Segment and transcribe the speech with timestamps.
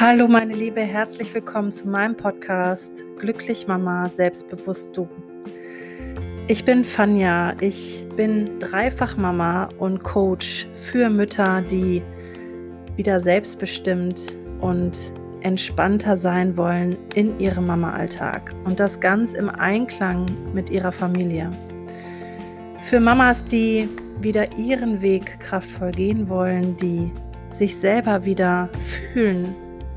[0.00, 5.08] Hallo meine Liebe, herzlich willkommen zu meinem Podcast Glücklich Mama, selbstbewusst du.
[6.48, 12.02] Ich bin Fanja, ich bin Dreifachmama und Coach für Mütter, die
[12.96, 15.12] wieder selbstbestimmt und
[15.42, 21.52] entspannter sein wollen in ihrem Mama-Alltag und das ganz im Einklang mit ihrer Familie.
[22.80, 23.88] Für Mamas, die
[24.20, 27.12] wieder ihren Weg kraftvoll gehen wollen, die
[27.56, 28.68] sich selber wieder
[29.12, 29.54] fühlen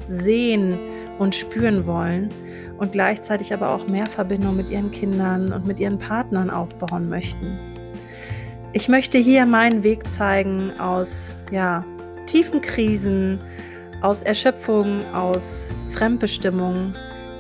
[0.08, 0.78] sehen
[1.20, 2.30] und spüren wollen
[2.78, 7.58] und gleichzeitig aber auch mehr Verbindung mit ihren Kindern und mit ihren Partnern aufbauen möchten.
[8.74, 11.84] Ich möchte hier meinen Weg zeigen aus ja,
[12.28, 13.40] tiefen Krisen,
[14.02, 16.94] aus Erschöpfung, aus Fremdbestimmung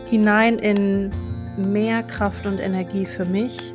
[0.09, 1.11] hinein in
[1.57, 3.73] mehr Kraft und Energie für mich,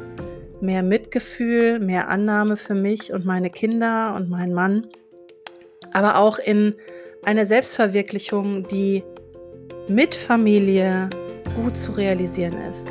[0.60, 4.86] mehr Mitgefühl, mehr Annahme für mich und meine Kinder und meinen Mann,
[5.92, 6.74] aber auch in
[7.24, 9.04] eine Selbstverwirklichung, die
[9.88, 11.08] mit Familie
[11.54, 12.88] gut zu realisieren ist.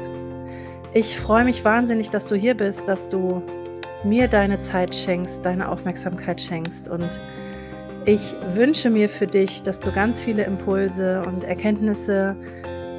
[0.93, 3.41] Ich freue mich wahnsinnig, dass du hier bist, dass du
[4.03, 7.19] mir deine Zeit schenkst, deine Aufmerksamkeit schenkst und
[8.05, 12.35] ich wünsche mir für dich, dass du ganz viele Impulse und Erkenntnisse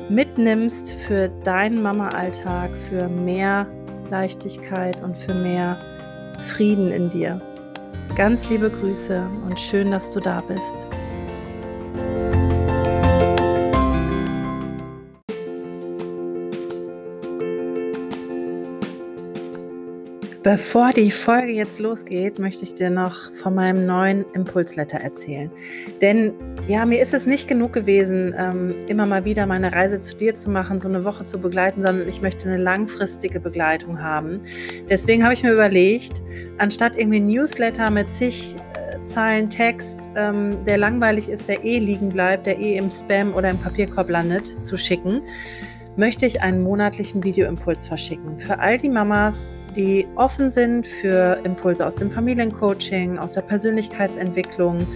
[0.09, 3.67] mitnimmst für deinen Mama-Alltag, für mehr
[4.11, 5.77] Leichtigkeit und für mehr
[6.41, 7.41] Frieden in dir.
[8.15, 11.02] Ganz liebe Grüße und schön, dass du da bist.
[20.43, 25.49] Bevor die Folge jetzt losgeht, möchte ich dir noch von meinem neuen Impulsletter erzählen.
[26.01, 26.35] Denn
[26.67, 30.35] ja, mir ist es nicht genug gewesen, ähm, immer mal wieder meine Reise zu dir
[30.35, 34.41] zu machen, so eine Woche zu begleiten, sondern ich möchte eine langfristige Begleitung haben.
[34.91, 36.21] Deswegen habe ich mir überlegt,
[36.59, 42.09] anstatt irgendwie Newsletter mit zig äh, Zeilen Text, ähm, der langweilig ist, der eh liegen
[42.09, 45.23] bleibt, der eh im Spam oder im Papierkorb landet, zu schicken,
[45.97, 48.39] möchte ich einen monatlichen Videoimpuls verschicken.
[48.39, 54.87] Für all die Mamas, die offen sind für Impulse aus dem Familiencoaching, aus der Persönlichkeitsentwicklung,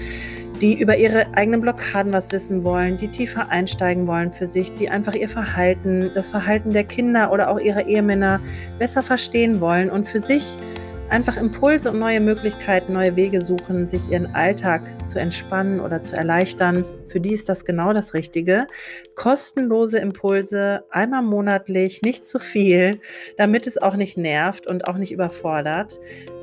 [0.60, 4.88] die über ihre eigenen Blockaden was wissen wollen, die tiefer einsteigen wollen für sich, die
[4.88, 8.40] einfach ihr Verhalten, das Verhalten der Kinder oder auch ihrer Ehemänner
[8.78, 10.58] besser verstehen wollen und für sich
[11.10, 16.16] einfach Impulse und neue Möglichkeiten, neue Wege suchen, sich ihren Alltag zu entspannen oder zu
[16.16, 16.84] erleichtern.
[17.08, 18.66] Für die ist das genau das Richtige.
[19.14, 23.00] Kostenlose Impulse, einmal monatlich, nicht zu viel,
[23.36, 25.98] damit es auch nicht nervt und auch nicht überfordert.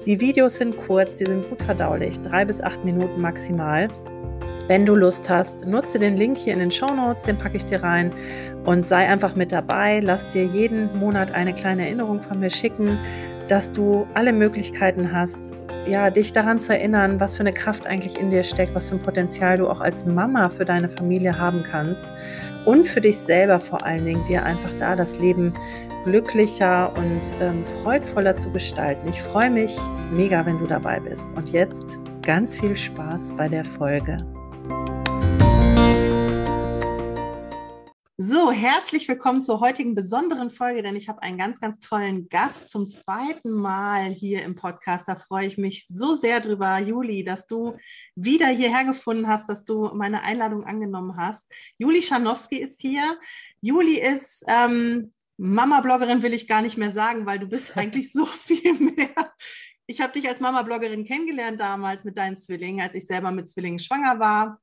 [0.06, 3.88] Die Videos sind kurz, die sind gut verdaulich, drei bis acht Minuten maximal.
[4.68, 7.66] Wenn du Lust hast, nutze den Link hier in den Show Notes, den packe ich
[7.66, 8.14] dir rein
[8.64, 10.00] und sei einfach mit dabei.
[10.00, 12.98] Lass dir jeden Monat eine kleine Erinnerung von mir schicken
[13.54, 15.54] dass du alle Möglichkeiten hast,
[15.86, 18.96] ja, dich daran zu erinnern, was für eine Kraft eigentlich in dir steckt, was für
[18.96, 22.08] ein Potenzial du auch als Mama für deine Familie haben kannst
[22.66, 25.54] und für dich selber vor allen Dingen, dir einfach da das Leben
[26.04, 29.08] glücklicher und ähm, freudvoller zu gestalten.
[29.08, 29.78] Ich freue mich
[30.12, 31.38] mega, wenn du dabei bist.
[31.38, 34.18] Und jetzt ganz viel Spaß bei der Folge.
[38.18, 42.70] So, herzlich willkommen zur heutigen besonderen Folge, denn ich habe einen ganz, ganz tollen Gast
[42.70, 45.08] zum zweiten Mal hier im Podcast.
[45.08, 47.76] Da freue ich mich so sehr drüber, Juli, dass du
[48.14, 51.52] wieder hierher gefunden hast, dass du meine Einladung angenommen hast.
[51.80, 53.18] Juli Schanowski ist hier.
[53.62, 58.28] Juli ist ähm, Mama-Bloggerin, will ich gar nicht mehr sagen, weil du bist eigentlich so
[58.28, 59.34] viel mehr.
[59.88, 63.80] Ich habe dich als Mama-Bloggerin kennengelernt damals mit deinen Zwillingen, als ich selber mit Zwillingen
[63.80, 64.62] schwanger war.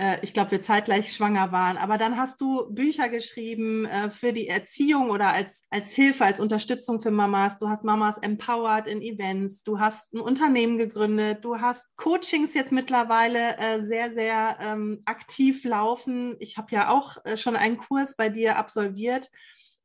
[0.00, 1.76] Äh, ich glaube, wir zeitgleich schwanger waren.
[1.76, 6.40] Aber dann hast du Bücher geschrieben äh, für die Erziehung oder als, als Hilfe, als
[6.40, 7.58] Unterstützung für Mamas.
[7.58, 9.62] Du hast Mamas empowered in Events.
[9.62, 11.44] Du hast ein Unternehmen gegründet.
[11.44, 16.36] Du hast Coachings jetzt mittlerweile äh, sehr, sehr ähm, aktiv laufen.
[16.38, 19.30] Ich habe ja auch schon einen Kurs bei dir absolviert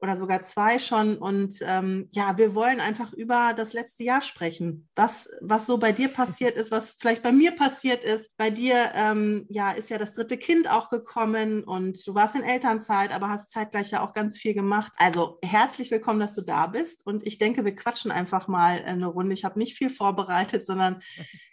[0.01, 1.17] oder sogar zwei schon.
[1.17, 4.87] Und ähm, ja, wir wollen einfach über das letzte Jahr sprechen.
[4.95, 8.35] Was, was so bei dir passiert ist, was vielleicht bei mir passiert ist.
[8.37, 12.43] Bei dir ähm, ja, ist ja das dritte Kind auch gekommen und du warst in
[12.43, 14.91] Elternzeit, aber hast zeitgleich ja auch ganz viel gemacht.
[14.97, 17.05] Also herzlich willkommen, dass du da bist.
[17.05, 19.33] Und ich denke, wir quatschen einfach mal eine Runde.
[19.33, 21.01] Ich habe nicht viel vorbereitet, sondern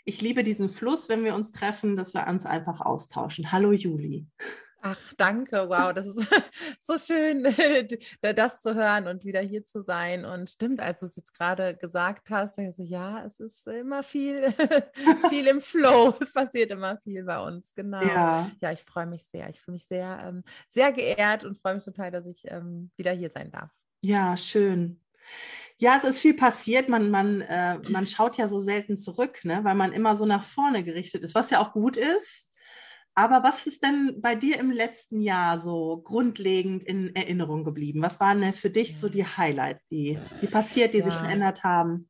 [0.04, 3.52] ich liebe diesen Fluss, wenn wir uns treffen, dass wir uns einfach austauschen.
[3.52, 4.26] Hallo Juli.
[4.84, 5.68] Ach, danke.
[5.68, 6.16] Wow, das ist
[6.80, 7.44] so schön,
[8.20, 10.24] das zu hören und wieder hier zu sein.
[10.24, 14.02] Und stimmt, als du es jetzt gerade gesagt hast, ich so, ja, es ist immer
[14.02, 14.50] viel,
[15.30, 16.14] viel im Flow.
[16.20, 17.72] Es passiert immer viel bei uns.
[17.74, 18.02] Genau.
[18.02, 19.48] Ja, ja ich freue mich sehr.
[19.50, 23.12] Ich fühle mich sehr, ähm, sehr geehrt und freue mich total, dass ich ähm, wieder
[23.12, 23.70] hier sein darf.
[24.04, 25.00] Ja, schön.
[25.78, 26.88] Ja, es ist viel passiert.
[26.88, 29.60] Man, man, äh, man schaut ja so selten zurück, ne?
[29.62, 32.48] weil man immer so nach vorne gerichtet ist, was ja auch gut ist
[33.14, 38.00] Aber was ist denn bei dir im letzten Jahr so grundlegend in Erinnerung geblieben?
[38.00, 41.04] Was waren denn für dich so die Highlights, die, die passiert, die ja.
[41.04, 42.08] sich verändert haben?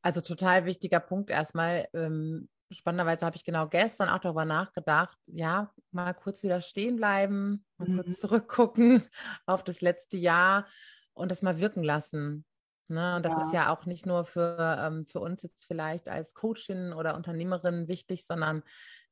[0.00, 1.86] Also total wichtiger Punkt erstmal.
[1.92, 7.64] Ähm, spannenderweise habe ich genau gestern auch darüber nachgedacht, ja, mal kurz wieder stehen bleiben,
[7.76, 7.96] mal mhm.
[7.96, 9.02] kurz zurückgucken
[9.46, 10.66] auf das letzte Jahr
[11.12, 12.44] und das mal wirken lassen.
[12.88, 13.16] Ne?
[13.16, 13.44] Und das ja.
[13.44, 17.86] ist ja auch nicht nur für, ähm, für uns jetzt vielleicht als Coachin oder Unternehmerin
[17.86, 18.62] wichtig, sondern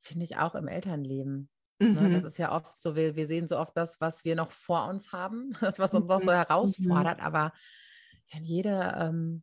[0.00, 1.48] finde ich auch im Elternleben.
[1.78, 1.88] Ne?
[1.88, 2.12] Mhm.
[2.14, 4.88] Das ist ja oft so, wir, wir sehen so oft das, was wir noch vor
[4.88, 6.36] uns haben, das, was uns auch so mhm.
[6.36, 7.24] herausfordert, mhm.
[7.24, 7.52] aber
[8.28, 9.42] ja, jede, ähm,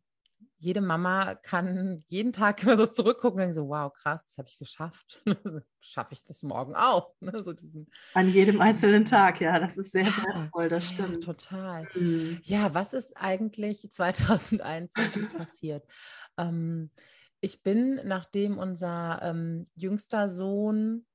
[0.58, 4.48] jede Mama kann jeden Tag immer so zurückgucken und denken so, wow, krass, das habe
[4.48, 5.22] ich geschafft.
[5.80, 7.14] Schaffe ich das morgen auch?
[7.20, 7.34] Ne?
[7.44, 11.26] So diesen, An jedem einzelnen Tag, ja, das ist sehr wertvoll, das stimmt.
[11.26, 11.88] Ja, total.
[11.94, 12.40] Mhm.
[12.44, 15.86] Ja, was ist eigentlich 2021 passiert?
[16.38, 16.90] Ähm,
[17.44, 21.06] ich bin, nachdem unser ähm, jüngster Sohn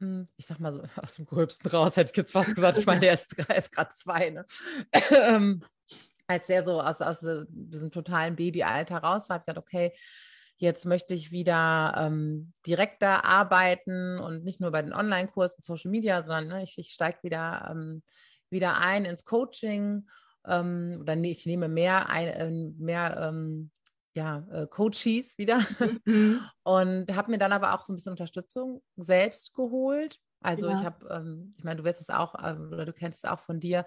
[0.00, 2.78] hm, ich sag mal so, aus dem Gröbsten raus, hätte ich jetzt fast gesagt.
[2.78, 4.30] Ich meine, er ist, ist gerade zwei.
[4.30, 4.44] Ne?
[5.10, 5.62] Ähm,
[6.26, 9.92] als der so aus, aus diesem totalen Babyalter raus war, habe ich gedacht, okay,
[10.58, 16.22] jetzt möchte ich wieder ähm, direkter arbeiten und nicht nur bei den Online-Kursen, Social Media,
[16.22, 18.02] sondern ne, ich, ich steige wieder, ähm,
[18.50, 20.08] wieder ein ins Coaching
[20.46, 23.70] ähm, oder nee, ich nehme mehr, ein, äh, mehr ähm,
[24.16, 25.58] ja, äh, Coaches wieder
[26.06, 26.40] mhm.
[26.64, 30.18] und habe mir dann aber auch so ein bisschen Unterstützung selbst geholt.
[30.40, 30.78] Also ja.
[30.78, 33.40] ich habe, ähm, ich meine, du wirst es auch, äh, oder du kennst es auch
[33.40, 33.84] von dir,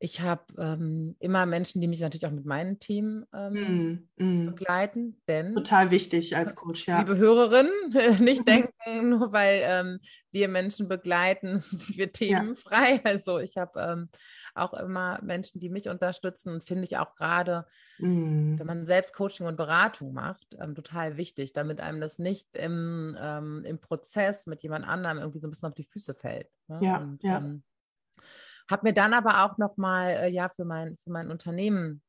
[0.00, 4.46] ich habe ähm, immer Menschen, die mich natürlich auch mit meinem Team ähm, mm, mm.
[4.46, 6.98] begleiten, denn total wichtig als Coach, ja.
[6.98, 7.72] Liebe Hörerinnen,
[8.20, 9.98] nicht denken, nur weil ähm,
[10.30, 12.94] wir Menschen begleiten, sind wir themenfrei.
[12.94, 13.00] Ja.
[13.04, 14.08] Also ich habe ähm,
[14.54, 17.66] auch immer Menschen, die mich unterstützen und finde ich auch gerade,
[17.98, 18.58] mm.
[18.58, 23.16] wenn man selbst Coaching und Beratung macht, ähm, total wichtig, damit einem das nicht im,
[23.20, 26.48] ähm, im Prozess mit jemand anderem irgendwie so ein bisschen auf die Füße fällt.
[26.68, 26.78] Ne?
[26.82, 27.42] Ja, und, ja
[28.70, 32.02] habe mir dann aber auch nochmal äh, ja, für, mein, für mein Unternehmen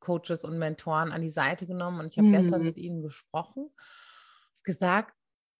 [0.00, 2.32] Coaches und Mentoren an die Seite genommen und ich habe mhm.
[2.32, 3.70] gestern mit ihnen gesprochen,
[4.62, 5.14] gesagt,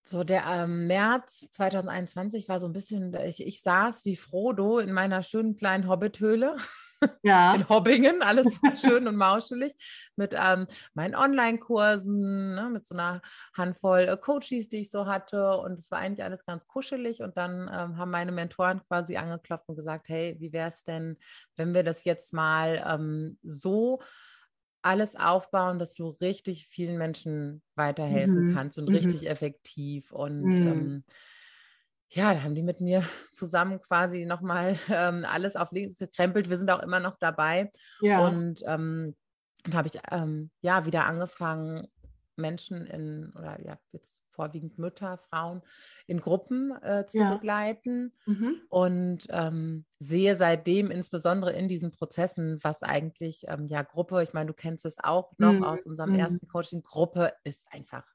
[0.05, 4.93] so der äh, März 2021 war so ein bisschen, ich, ich saß wie Frodo in
[4.93, 6.55] meiner schönen kleinen Hobbithöhle
[7.23, 7.55] ja.
[7.55, 9.73] in Hobbingen, alles schön und mauschelig,
[10.15, 13.21] mit ähm, meinen Online-Kursen, ne, mit so einer
[13.55, 15.57] Handvoll äh, Coaches, die ich so hatte.
[15.57, 17.21] Und es war eigentlich alles ganz kuschelig.
[17.21, 21.17] Und dann ähm, haben meine Mentoren quasi angeklopft und gesagt, hey, wie wäre es denn,
[21.55, 24.01] wenn wir das jetzt mal ähm, so
[24.81, 28.55] alles aufbauen, dass du richtig vielen Menschen weiterhelfen mhm.
[28.55, 28.95] kannst und mhm.
[28.95, 30.11] richtig effektiv.
[30.11, 31.03] Und mhm.
[32.09, 36.49] Ja, da haben die mit mir zusammen quasi nochmal ähm, alles auf links gekrempelt.
[36.49, 37.71] Wir sind auch immer noch dabei.
[38.01, 38.25] Ja.
[38.25, 39.15] Und ähm,
[39.63, 41.87] dann habe ich ähm, ja wieder angefangen,
[42.37, 45.63] Menschen in, oder ja, jetzt vorwiegend Mütter, Frauen
[46.05, 47.33] in Gruppen äh, zu ja.
[47.33, 48.61] begleiten mhm.
[48.69, 54.47] und ähm, sehe seitdem insbesondere in diesen Prozessen, was eigentlich ähm, ja Gruppe, ich meine,
[54.47, 55.63] du kennst es auch noch mhm.
[55.63, 56.19] aus unserem mhm.
[56.19, 58.05] ersten Coaching, Gruppe ist einfach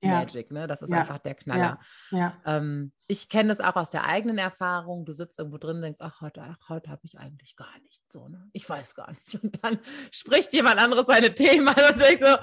[0.00, 0.10] ja.
[0.10, 0.66] Magic, ne?
[0.66, 1.00] Das ist ja.
[1.00, 1.78] einfach der Knaller.
[2.10, 2.34] Ja.
[2.44, 5.04] Ähm, ich kenne das auch aus der eigenen Erfahrung.
[5.04, 8.12] Du sitzt irgendwo drin und denkst, ach, heute, ach, heute habe ich eigentlich gar nichts
[8.12, 8.48] so, ne?
[8.52, 9.42] Ich weiß gar nicht.
[9.42, 9.78] Und dann
[10.10, 12.36] spricht jemand anderes seine Themen an und denkt so,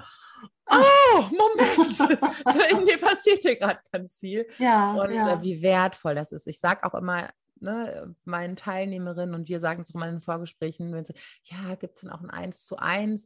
[0.71, 4.47] oh, Moment, in mir passiert hier gerade ganz viel.
[4.57, 5.33] Ja, und ja.
[5.33, 6.47] Äh, wie wertvoll das ist.
[6.47, 7.29] Ich sage auch immer,
[7.59, 11.13] ne, meinen Teilnehmerinnen und wir sagen es auch mal in den Vorgesprächen, wenn sie,
[11.43, 13.25] ja, gibt es denn auch ein Eins zu eins?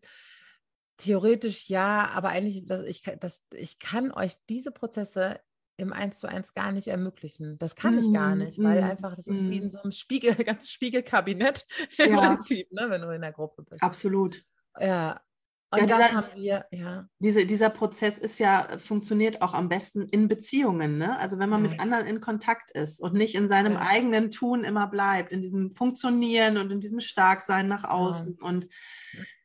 [0.98, 5.40] Theoretisch ja, aber eigentlich, das, ich, das, ich kann euch diese Prozesse
[5.78, 7.58] im Eins zu eins gar nicht ermöglichen.
[7.60, 9.50] Das kann ich gar mhm, nicht, weil mm, einfach, das ist mm.
[9.52, 9.70] wie in mhm.
[9.70, 11.66] so einem Spiegel, ganz Spiegelkabinett
[12.00, 12.28] im ja.
[12.28, 13.82] Prinzip, ne, wenn du in der Gruppe bist.
[13.82, 14.44] Absolut.
[14.80, 15.22] Ja.
[15.70, 17.10] Und ja, das dieser, haben wir, ja.
[17.20, 21.20] Diese, dieser Prozess ist ja, funktioniert auch am besten in Beziehungen, ne?
[21.20, 21.72] Also wenn man ja.
[21.72, 25.76] mit anderen in Kontakt ist und nicht in seinem eigenen Tun immer bleibt, in diesem
[25.76, 28.70] Funktionieren und in diesem Starksein nach außen und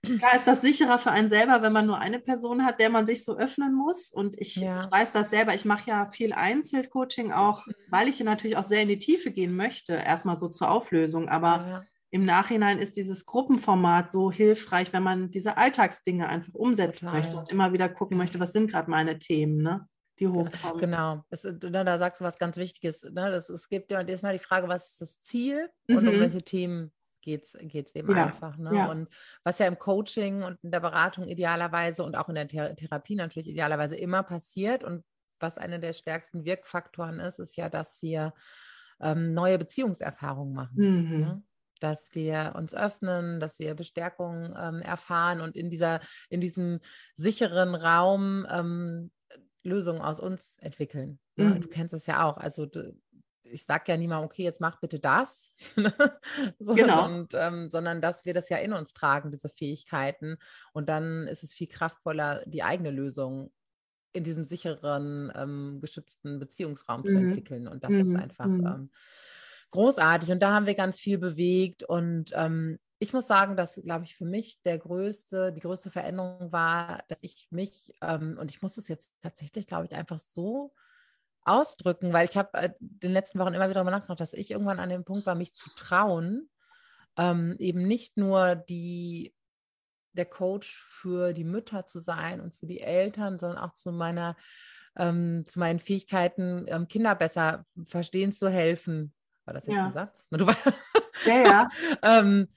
[0.05, 3.07] Klar ist das sicherer für einen selber, wenn man nur eine Person hat, der man
[3.07, 4.11] sich so öffnen muss.
[4.11, 4.81] Und ich, ja.
[4.81, 5.55] ich weiß das selber.
[5.55, 7.73] Ich mache ja viel Einzelcoaching auch, mhm.
[7.89, 11.29] weil ich natürlich auch sehr in die Tiefe gehen möchte, erstmal so zur Auflösung.
[11.29, 11.83] Aber ja.
[12.11, 17.21] im Nachhinein ist dieses Gruppenformat so hilfreich, wenn man diese Alltagsdinge einfach umsetzen Total.
[17.21, 19.87] möchte und immer wieder gucken möchte, was sind gerade meine Themen, ne?
[20.19, 20.79] Die hochkommen.
[20.79, 23.03] Genau, es, ne, da sagst du was ganz Wichtiges.
[23.03, 23.31] Ne?
[23.31, 26.09] Das, es gibt ja erstmal die Frage, was ist das Ziel und mhm.
[26.09, 26.93] um welche Themen
[27.23, 28.57] geht es eben ja, einfach.
[28.59, 28.75] Ne?
[28.75, 28.91] Ja.
[28.91, 29.09] Und
[29.45, 33.15] was ja im Coaching und in der Beratung idealerweise und auch in der Thera Therapie
[33.15, 35.05] natürlich idealerweise immer passiert und
[35.41, 38.33] was einer der stärksten Wirkfaktoren ist, ist ja, dass wir
[39.01, 40.77] ähm, neue Beziehungserfahrungen machen.
[40.77, 41.21] Mhm.
[41.21, 41.43] Ne?
[41.83, 46.79] dass wir uns öffnen, dass wir Bestärkung ähm, erfahren und in dieser, in diesem
[47.15, 49.11] sicheren Raum ähm,
[49.65, 51.19] Lösungen aus uns entwickeln.
[51.37, 51.47] Ne?
[51.47, 51.61] Mhm.
[51.61, 52.37] Du kennst es ja auch.
[52.37, 52.67] Also
[53.53, 55.93] ich sage ja niemandem, okay, jetzt mach bitte das, ne?
[56.59, 57.03] so, Genau.
[57.03, 60.39] und, ähm, sondern dass wir das ja in uns tragen, diese Fähigkeiten.
[60.73, 63.53] Und dann ist es viel kraftvoller, die eigene Lösung
[64.15, 67.19] in diesem sicheren, ähm, geschützten Beziehungsraum zu Mhm.
[67.19, 67.69] entwickeln.
[67.69, 68.17] Und das ist Mhm.
[68.17, 68.67] einfach Mhm.
[68.67, 68.91] ähm,
[69.71, 70.31] großartig.
[70.31, 71.83] Und da haben wir ganz viel bewegt.
[71.83, 76.53] Und ähm, ich muss sagen, dass, glaube ich, für mich der größte, die größte Veränderung
[76.53, 80.73] war, dass ich mich, ähm, und ich muss es jetzt tatsächlich, glaube ich, einfach so
[81.45, 84.51] ausdrücken, weil ich habe äh, in den letzten Wochen immer wieder darüber nachgedacht, dass ich
[84.51, 86.49] irgendwann an dem Punkt war, mich zu trauen,
[87.17, 89.35] ähm, eben nicht nur die
[90.15, 94.37] der Coach für die Mütter zu sein und für die Eltern, sondern auch zu meiner
[94.97, 99.15] ähm, zu meinen Fähigkeiten, ähm, Kinder besser verstehen zu helfen.
[99.47, 99.87] War das jetzt Ja.
[99.87, 100.25] ein Satz?
[100.31, 100.57] Du war,
[101.27, 101.69] Ja, ja.
[102.03, 102.49] ähm,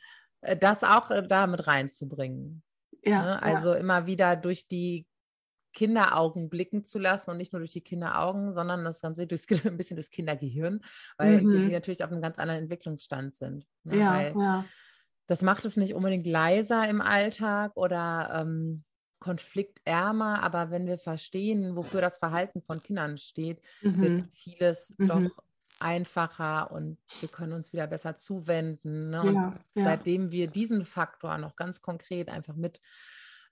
[0.42, 2.62] äh, das auch äh, da mit reinzubringen.
[3.04, 3.44] ja, Ne?
[3.44, 5.08] Also immer wieder durch die
[5.76, 9.78] Kinderaugen blicken zu lassen und nicht nur durch die Kinderaugen, sondern das Ganze durchs, ein
[9.78, 10.82] bisschen durchs Kindergehirn,
[11.20, 11.68] weil die, Mhm.
[11.68, 13.68] die natürlich auf einem ganz anderen Entwicklungsstand sind.
[13.84, 13.98] Ne?
[13.98, 14.66] ja, Weil ja,
[15.28, 18.84] das macht es nicht unbedingt leiser im Alltag oder ähm,
[19.20, 23.62] konfliktärmer, aber wenn wir verstehen, wofür das Verhalten von Kindern steht,
[24.00, 24.30] wird Mhm.
[24.34, 25.08] vieles Mhm.
[25.08, 25.44] doch
[25.80, 29.10] einfacher und wir können uns wieder besser zuwenden.
[29.10, 29.24] Ne?
[29.24, 29.84] Ja, ja.
[29.84, 32.82] seitdem wir diesen Faktor noch ganz konkret einfach mit,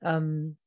[0.02, 0.58] ähm,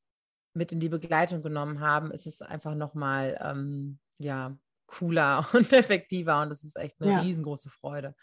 [0.57, 6.43] mit in die Begleitung genommen haben, ist es einfach nochmal ähm, ja, cooler und effektiver
[6.43, 7.21] und es ist echt eine Ja.
[7.21, 8.15] riesengroße Freude,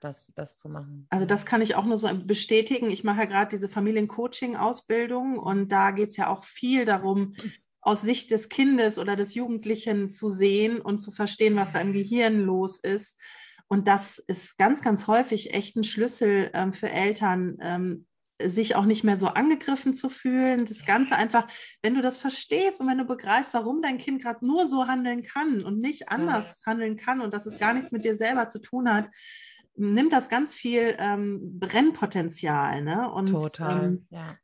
[0.00, 1.06] das, das zu machen.
[1.10, 2.90] Also das kann ich auch nur so bestätigen.
[2.90, 7.34] Ich mache ja gerade diese Familiencoaching-Ausbildung und da geht es ja auch viel darum,
[7.80, 11.92] aus Sicht des Kindes oder des Jugendlichen zu sehen und zu verstehen, was da im
[11.92, 13.18] Gehirn los ist.
[13.68, 18.06] Und das ist ganz, ganz häufig echt ein Schlüssel ähm, für Eltern, ähm,
[18.42, 20.64] sich auch nicht mehr so angegriffen zu fühlen.
[20.66, 21.46] Das Ganze einfach,
[21.82, 25.22] wenn du das verstehst und wenn du begreifst, warum dein Kind gerade nur so handeln
[25.22, 28.60] kann und nicht anders handeln kann und dass es gar nichts mit dir selber zu
[28.60, 29.08] tun hat,
[29.74, 32.82] nimmt das ganz viel ähm, Brennpotenzial.
[32.82, 33.10] Ne?
[33.10, 34.36] Und Total, ähm, ja.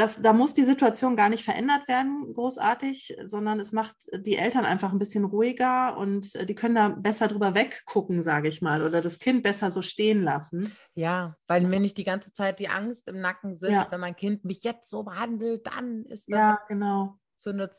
[0.00, 4.64] Das, da muss die Situation gar nicht verändert werden, großartig, sondern es macht die Eltern
[4.64, 8.82] einfach ein bisschen ruhiger und äh, die können da besser drüber weggucken, sage ich mal,
[8.82, 10.74] oder das Kind besser so stehen lassen.
[10.94, 13.88] Ja, weil mir nicht die ganze Zeit die Angst im Nacken sitzt, Ja.
[13.90, 17.12] wenn mein Kind mich jetzt so behandelt, dann ist das Ja, genau.
[17.40, 17.72] Zündet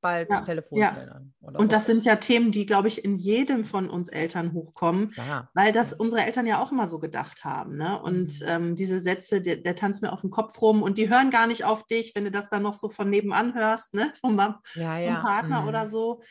[0.00, 1.34] bald Ja, Telefonzellen an.
[1.40, 5.10] Oder Und das sind ja Themen, die, glaube ich, in jedem von uns Eltern hochkommen.
[5.12, 5.50] Klar.
[5.54, 7.76] Weil das unsere Eltern ja auch immer so gedacht haben.
[7.76, 8.00] Ne?
[8.02, 8.46] Und Mhm.
[8.46, 11.46] ähm, diese Sätze, der, der tanzt mir auf dem Kopf rum und die hören gar
[11.46, 14.12] nicht auf dich, wenn du das dann noch so von nebenan hörst, ne?
[14.20, 15.20] vom, vom Ja, ja.
[15.20, 15.68] Partner mhm.
[15.68, 16.22] oder so.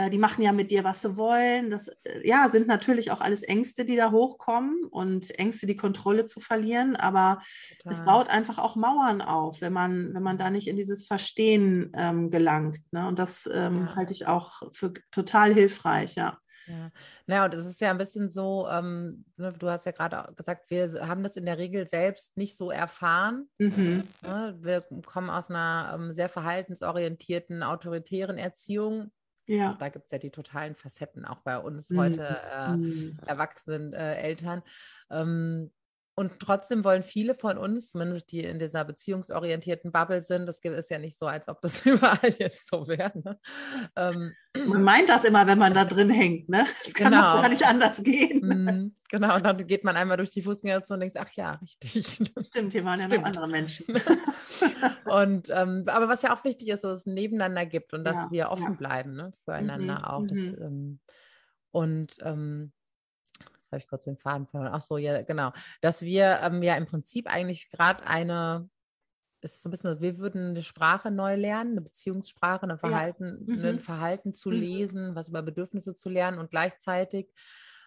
[0.00, 1.70] Äh, die machen ja mit dir, was sie wollen.
[1.70, 6.24] Das äh, ja, sind natürlich auch alles Ängste, die da hochkommen und Ängste, die Kontrolle
[6.24, 6.96] zu verlieren.
[6.96, 7.40] Aber
[7.84, 8.04] es Total.
[8.04, 12.30] baut einfach auch Mauern auf, wenn man, wenn man da nicht in dieses Verstehen ähm,
[12.30, 12.78] gelangt.
[12.92, 13.06] Ne?
[13.06, 13.96] Und das ähm, Ja.
[13.96, 16.38] halte ich auch für total hilfreich, ja.
[16.66, 16.90] Ja,
[17.26, 20.70] naja, und es ist ja ein bisschen so, ähm, ne, du hast ja gerade gesagt,
[20.70, 23.48] wir haben das in der Regel selbst nicht so erfahren.
[23.58, 24.04] Mhm.
[24.22, 24.56] Ne?
[24.60, 29.10] Wir kommen aus einer ähm, sehr verhaltensorientierten, autoritären Erziehung.
[29.50, 29.76] Ja.
[29.80, 31.98] Da gibt es ja die totalen Facetten auch bei uns Mhm.
[31.98, 33.18] heute äh, Mhm.
[33.26, 34.62] erwachsenen äh, Eltern.
[35.10, 35.72] Ähm,
[36.16, 40.90] und trotzdem wollen viele von uns, zumindest die in dieser beziehungsorientierten Bubble sind, das ist
[40.90, 43.18] ja nicht so, als ob das überall jetzt so wäre.
[43.18, 43.40] Ne?
[43.96, 44.34] Ähm,
[44.66, 46.66] Man meint das immer, wenn man da drin hängt, ne?
[46.86, 47.36] Es kann Genau.
[47.36, 48.40] doch gar nicht anders gehen.
[48.46, 52.20] mm, genau, und dann geht man einmal durch die Fußgängerzone und denkt, ach ja, richtig.
[52.46, 53.86] Stimmt, hier waren ja noch andere Menschen.
[55.04, 58.18] und ähm, aber was ja auch wichtig ist, dass es ein Nebeneinander gibt und dass
[58.18, 58.76] Ja, wir offen ja.
[58.76, 60.26] bleiben ne, füreinander Mhm, auch.
[60.26, 60.56] Das, mhm.
[60.60, 61.00] ähm,
[61.72, 62.72] und ähm,
[63.38, 64.72] jetzt habe ich kurz den Faden verloren.
[64.74, 65.52] Ach so, ja, genau.
[65.80, 68.68] Dass wir ähm, ja im Prinzip eigentlich gerade eine,
[69.42, 73.64] ist so ein bisschen, wir würden eine Sprache neu lernen, eine Beziehungssprache, ein Verhalten, Mhm.
[73.66, 74.60] ein Verhalten zu Mhm.
[74.60, 77.32] lesen, was über Bedürfnisse zu lernen und gleichzeitig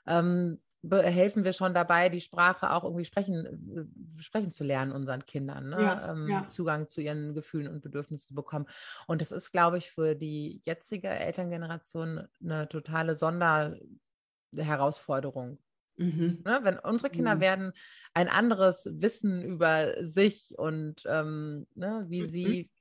[0.08, 3.88] ähm, helfen wir schon dabei, die Sprache auch irgendwie sprechen,
[4.18, 5.76] äh, sprechen zu lernen unseren Kindern, ne?
[5.76, 6.48] Ja, ähm, ja.
[6.48, 8.66] Zugang zu ihren Gefühlen und Bedürfnissen zu bekommen.
[9.08, 15.60] Und das ist, glaube ich, für die jetzige Elterngeneration eine totale Sonderherausforderung.
[15.98, 16.44] Mhm.
[16.46, 16.60] Ne?
[16.64, 17.40] Wenn unsere Kinder Mhm.
[17.40, 17.74] werden
[18.14, 22.26] ein anderes Wissen über sich und ähm, ne, wie Mhm.
[22.26, 22.72] sie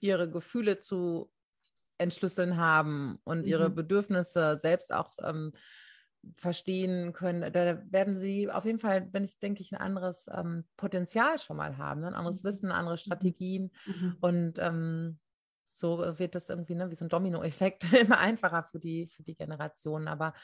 [0.00, 1.32] ihre Gefühle zu
[1.98, 3.70] entschlüsseln haben und ihre Mhm.
[3.70, 5.52] Bedürfnisse selbst auch ähm,
[6.36, 10.64] verstehen können, da werden sie auf jeden Fall, wenn ich denke ich, ein anderes ähm,
[10.76, 12.08] Potenzial schon mal haben, ne?
[12.08, 12.48] ein anderes Mhm.
[12.48, 13.72] Wissen, andere Strategien.
[13.86, 14.16] Mhm.
[14.20, 15.18] Und ähm,
[15.68, 19.34] so wird das irgendwie, ne, wie so ein Dominoeffekt, immer einfacher für die, für die
[19.34, 20.06] Generationen.
[20.06, 20.34] Aber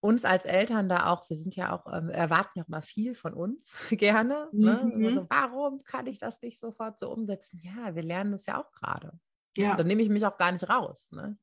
[0.00, 3.14] uns als Eltern da auch, wir sind ja auch, ähm, erwarten ja auch mal viel
[3.14, 4.48] von uns gerne.
[4.52, 4.90] Ne?
[4.94, 5.06] Mhm.
[5.06, 7.58] Also, warum kann ich das nicht sofort so umsetzen?
[7.62, 9.18] Ja, wir lernen das ja auch gerade.
[9.56, 9.76] Ja.
[9.76, 11.08] Da nehme ich mich auch gar nicht raus.
[11.10, 11.36] Ne?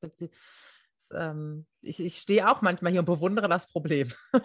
[1.06, 4.12] Ist, ähm, ich, ich stehe auch manchmal hier und bewundere das Problem.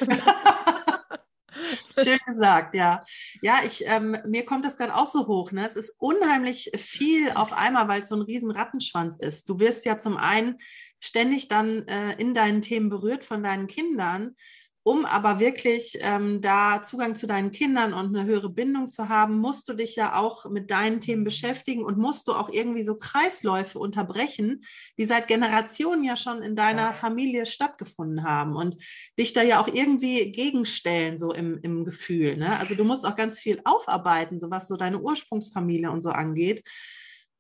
[2.03, 3.05] Schön gesagt, ja.
[3.43, 5.53] Ja, ich, ähm, mir kommt das gerade auch so hoch.
[5.53, 5.67] Ne?
[5.67, 9.49] Es ist unheimlich viel auf einmal, weil es so ein riesen Rattenschwanz ist.
[9.49, 10.59] Du wirst ja zum einen
[11.01, 14.37] ständig dann äh, in deinen Themen berührt von deinen Kindern
[14.83, 19.39] um aber wirklich ähm, da Zugang zu deinen Kindern und eine höhere Bindung zu haben,
[19.39, 22.97] musst du dich ja auch mit deinen Themen beschäftigen und musst du auch irgendwie so
[22.97, 24.63] Kreisläufe unterbrechen,
[24.99, 26.93] die seit Generationen ja schon in deiner ja.
[26.93, 28.77] Familie stattgefunden haben und
[29.19, 32.39] dich da ja auch irgendwie gegenstellen, so im, im Gefühl.
[32.39, 32.59] Ne?
[32.59, 36.67] Also du musst auch ganz viel aufarbeiten, so was so deine Ursprungsfamilie und so angeht.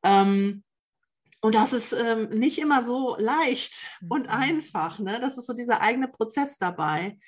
[0.02, 0.62] Ähm,
[1.42, 3.75] und das ist ähm, nicht immer so leicht
[4.09, 4.32] und mhm.
[4.32, 4.99] einfach.
[4.99, 5.20] Ne?
[5.20, 7.18] Das ist so dieser eigene Prozess dabei,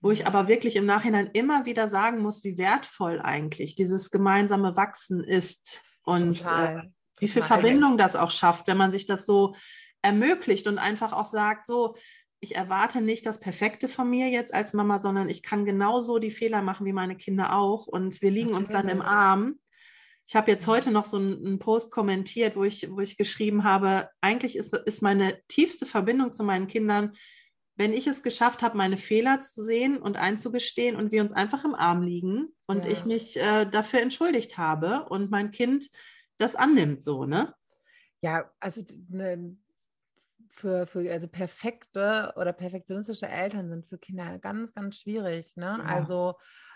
[0.00, 4.76] wo ich aber wirklich im Nachhinein immer wieder sagen muss, wie wertvoll eigentlich dieses gemeinsame
[4.76, 6.82] Wachsen ist und äh,
[7.18, 9.54] wie viel Verbindung das auch schafft, wenn man sich das so
[10.02, 11.94] ermöglicht und einfach auch sagt, so,
[12.40, 16.32] ich erwarte nicht das Perfekte von mir jetzt als Mama, sondern ich kann genauso die
[16.32, 19.60] Fehler machen wie meine Kinder auch und wir liegen uns dann im Arm
[20.26, 24.08] ich habe jetzt heute noch so einen, Post kommentiert, wo ich, wo ich geschrieben habe,
[24.20, 27.12] eigentlich ist, ist meine tiefste Verbindung zu meinen Kindern,
[27.76, 31.64] wenn ich es geschafft habe, meine Fehler zu sehen und einzugestehen und wir uns einfach
[31.64, 32.92] im Arm liegen und ja.
[32.92, 35.88] ich mich äh, dafür entschuldigt habe und mein Kind
[36.38, 37.54] das annimmt, so, ne?
[38.20, 39.56] Ja, also ne,
[40.50, 45.78] für, für also perfekte oder perfektionistische Eltern sind für Kinder ganz, ganz schwierig, ne?
[45.78, 45.84] Ja.
[45.84, 46.34] Also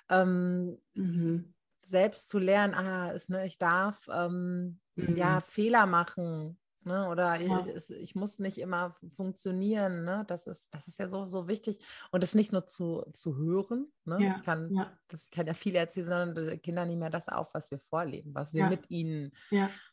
[0.09, 1.56] ähm, mhm
[1.89, 5.17] selbst zu lernen, ah, ist, ne, ich darf ähm, mhm.
[5.17, 6.59] ja Fehler machen.
[6.85, 7.67] Ne, oder ja.
[7.67, 10.05] ich, ich, muss nicht immer funktionieren.
[10.05, 10.25] Ne?
[10.29, 11.81] Das, ist, das ist ja so, so wichtig.
[12.13, 13.89] Und das nicht nur zu, zu hören.
[14.05, 14.19] Ne?
[14.21, 14.37] Ja.
[14.39, 14.97] Ich kann, ja.
[15.09, 18.33] Das kann ja viel erzählen, sondern die Kinder nehmen ja das auf, was wir vorleben,
[18.37, 19.33] was wir mit ihnen,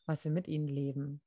[0.05, 1.19] was wir mit ihnen leben.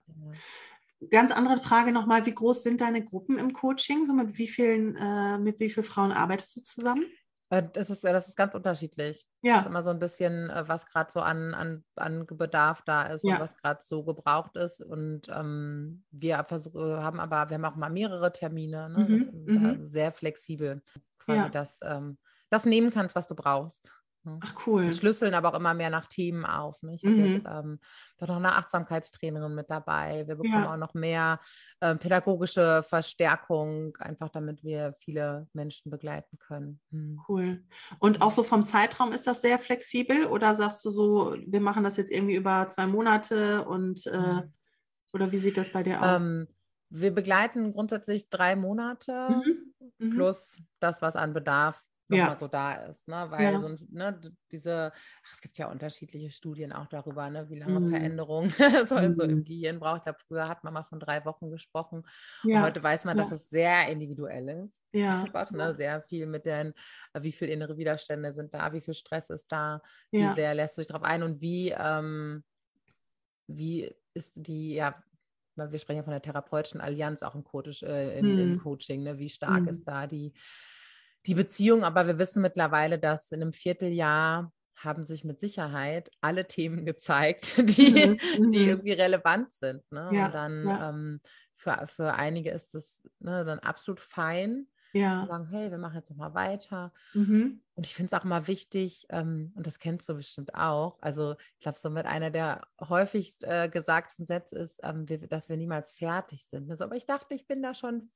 [1.10, 4.04] Ganz andere Frage nochmal, wie groß sind deine Gruppen im Coaching?
[4.04, 7.04] So mit wie vielen, äh, mit wie vielen Frauen arbeitest du zusammen?
[7.50, 9.26] Äh, das ist, das ist ganz unterschiedlich.
[9.42, 9.54] Ja.
[9.54, 13.04] Das ist immer so ein bisschen, äh, was gerade so an, an, an Bedarf da
[13.04, 13.34] ist ja.
[13.34, 14.80] und was gerade so gebraucht ist.
[14.80, 18.98] Und ähm, wir versuchen, haben aber, wir haben auch mal mehrere Termine, ne?
[18.98, 19.44] mhm.
[19.44, 19.88] mhm.
[19.88, 20.82] sehr flexibel,
[21.18, 21.48] quasi ja.
[21.48, 22.18] das, ähm,
[22.50, 23.90] das nehmen kannst, was du brauchst.
[24.26, 24.40] Ne?
[24.42, 24.84] Ach cool.
[24.84, 26.82] Wir schlüsseln aber auch immer mehr nach Themen auf.
[26.82, 26.94] Ne?
[26.94, 27.24] Ich habe mhm.
[27.32, 27.78] jetzt ähm,
[28.20, 30.24] noch eine Achtsamkeitstrainerin mit dabei.
[30.26, 30.72] Wir bekommen ja.
[30.72, 31.40] auch noch mehr
[31.80, 36.80] äh, pädagogische Verstärkung, einfach damit wir viele Menschen begleiten können.
[36.90, 37.20] Mhm.
[37.28, 37.64] Cool.
[38.00, 41.84] Und auch so vom Zeitraum ist das sehr flexibel oder sagst du so, wir machen
[41.84, 44.52] das jetzt irgendwie über zwei Monate und äh, mhm.
[45.12, 46.20] oder wie sieht das bei dir aus?
[46.20, 46.48] Ähm,
[46.88, 49.74] wir begleiten grundsätzlich drei Monate mhm.
[49.98, 50.10] Mhm.
[50.10, 52.36] plus das, was an Bedarf nochmal ja.
[52.36, 53.08] so da ist.
[53.08, 53.26] Ne?
[53.28, 53.60] Weil ja.
[53.60, 54.92] so ne, diese,
[55.24, 57.90] ach, es gibt ja unterschiedliche Studien auch darüber, ne, wie lange mhm.
[57.90, 58.50] Veränderung
[58.86, 59.14] so, mhm.
[59.14, 59.98] so, im Gehirn braucht.
[59.98, 62.04] Ich glaube, früher hat man mal von drei Wochen gesprochen.
[62.44, 62.62] Ja.
[62.62, 64.78] Heute weiß man, dass es sehr individuell ist.
[64.92, 65.24] Ja.
[65.24, 65.74] Einfach, ne?
[65.74, 66.72] Sehr viel mit den,
[67.12, 70.78] äh, wie viele innere Widerstände sind da, wie viel Stress ist da, wie sehr lässt
[70.78, 72.42] du dich darauf ein und wie, ähm,
[73.46, 74.94] wie ist die, ja,
[75.54, 78.38] wir sprechen ja von der therapeutischen Allianz auch im, Coach, äh, im, mhm.
[78.38, 79.18] im Coaching, ne?
[79.18, 79.68] wie stark mhm.
[79.68, 80.32] ist da die
[81.26, 86.46] die Beziehung, aber wir wissen mittlerweile, dass in einem Vierteljahr haben sich mit Sicherheit alle
[86.46, 88.50] Themen gezeigt, die, mhm.
[88.50, 88.68] die mhm.
[88.68, 89.82] irgendwie relevant sind.
[89.90, 90.10] Ne?
[90.12, 90.90] Ja, und dann ja.
[90.90, 91.20] ähm,
[91.54, 94.66] für, für einige ist es ne, dann absolut fein.
[94.92, 95.26] Ja.
[95.26, 96.90] sagen, hey, wir machen jetzt nochmal weiter.
[97.12, 97.60] Mhm.
[97.74, 101.34] Und ich finde es auch mal wichtig, ähm, und das kennst du bestimmt auch, also
[101.54, 105.58] ich glaube, so mit einer der häufigst äh, gesagten Sätze ist, ähm, wir, dass wir
[105.58, 106.70] niemals fertig sind.
[106.70, 108.10] Also, aber ich dachte, ich bin da schon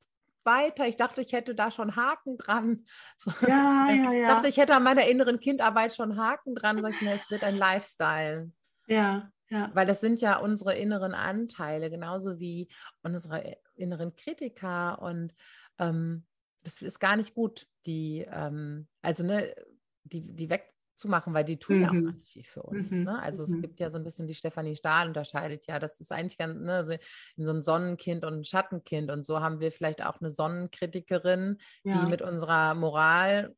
[0.44, 0.86] weiter.
[0.86, 2.84] Ich dachte, ich hätte da schon Haken dran.
[3.18, 4.12] So, ja, ja, ja.
[4.12, 6.80] Ich dachte, ich hätte an meiner inneren Kindarbeit schon Haken dran.
[6.82, 8.50] Sag ich, ne, es wird ein Lifestyle.
[8.86, 9.70] Ja, ja.
[9.74, 12.68] Weil das sind ja unsere inneren Anteile, genauso wie
[13.02, 15.02] unsere inneren Kritiker.
[15.02, 15.34] Und
[15.78, 16.24] ähm,
[16.62, 19.54] das ist gar nicht gut, die, ähm, also ne,
[20.04, 21.82] die, die weg, zu machen, weil die tun mhm.
[21.82, 22.04] ja auch mhm.
[22.04, 22.90] ganz viel für uns.
[22.90, 23.04] Mhm.
[23.04, 23.22] Ne?
[23.22, 23.54] Also mhm.
[23.54, 26.60] es gibt ja so ein bisschen die Stefanie Stahl unterscheidet ja, das ist eigentlich ganz
[26.60, 26.98] ne,
[27.36, 32.04] so ein Sonnenkind und ein Schattenkind und so haben wir vielleicht auch eine Sonnenkritikerin, ja.
[32.04, 33.56] die mit unserer Moral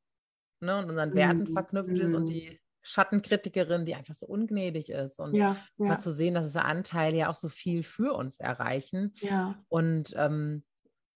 [0.61, 1.53] ne, und unseren Werten mhm.
[1.53, 2.27] verknüpft ist und mhm.
[2.27, 5.87] die Schattenkritikerin, die einfach so ungnädig ist und ja, ja.
[5.87, 9.15] mal zu sehen, dass diese Anteile ja auch so viel für uns erreichen.
[9.21, 9.57] Ja.
[9.69, 10.65] Und ähm,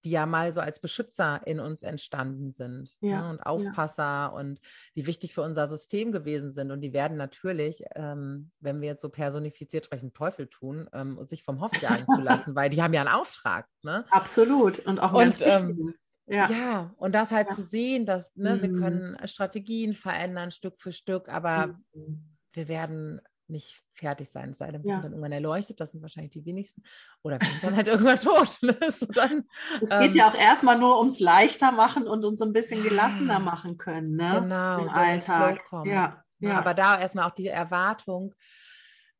[0.06, 4.26] die ja mal so als Beschützer in uns entstanden sind ja, ne, und Aufpasser ja.
[4.28, 4.60] und
[4.94, 6.70] die wichtig für unser System gewesen sind.
[6.70, 11.42] Und die werden natürlich, ähm, wenn wir jetzt so personifiziert sprechen, Teufel tun, ähm, sich
[11.42, 13.66] vom Hof jagen zu lassen, weil die haben ja einen Auftrag.
[13.82, 14.04] Ne?
[14.10, 14.78] Absolut.
[14.78, 15.94] Und auch und, ähm,
[16.26, 16.48] ja.
[16.48, 16.94] ja.
[16.98, 18.62] und das halt zu sehen, dass ne, mhm.
[18.62, 22.36] wir können Strategien verändern Stück für Stück, aber mhm.
[22.52, 25.00] wir werden nicht fertig sein, es sei denn, Ja.
[25.00, 26.82] dann irgendwann erleuchtet, das sind wahrscheinlich die wenigsten.
[27.22, 28.58] Oder wir sind dann halt irgendwann tot.
[28.62, 28.76] Ne?
[28.90, 29.44] So dann,
[29.82, 33.38] Es geht ähm, ja auch erstmal nur ums leichter machen und uns ein bisschen gelassener
[33.38, 34.40] machen können, ne?
[34.42, 35.60] genau, Im so Alltag.
[35.84, 36.48] Ja, Ne?
[36.50, 36.58] ja.
[36.58, 38.34] Aber da erstmal auch die Erwartung,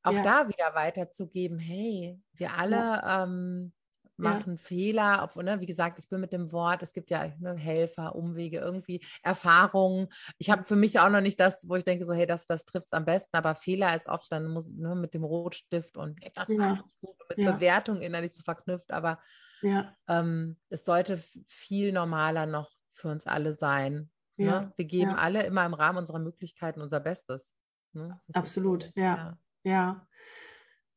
[0.03, 0.23] auch Ja.
[0.23, 3.73] da wieder weiterzugeben, hey, wir alle ähm,
[4.19, 7.55] machen Fehler, obwohl, ne, wie gesagt, ich bin mit dem Wort, es gibt ja ne,
[7.55, 10.09] Helfer, Umwege, irgendwie Erfahrungen.
[10.39, 12.65] Ich habe für mich auch noch nicht das, wo ich denke, so, hey, das, das
[12.65, 16.23] trifft es am besten, aber Fehler ist oft dann muss, ne, mit dem Rotstift und
[16.23, 16.83] ey, das Ja.
[17.01, 17.53] gut, mit Ja.
[17.53, 19.19] Bewertung innerlich so verknüpft, aber
[19.63, 24.11] ja, ähm, es sollte viel normaler noch für uns alle sein.
[24.39, 24.73] Ja, Ne?
[24.77, 25.17] Wir geben ja.
[25.17, 27.55] alle immer im Rahmen unserer Möglichkeiten unser Bestes.
[27.93, 28.21] Ne?
[28.35, 29.39] Absolut, ist, ja.
[29.65, 30.07] ja.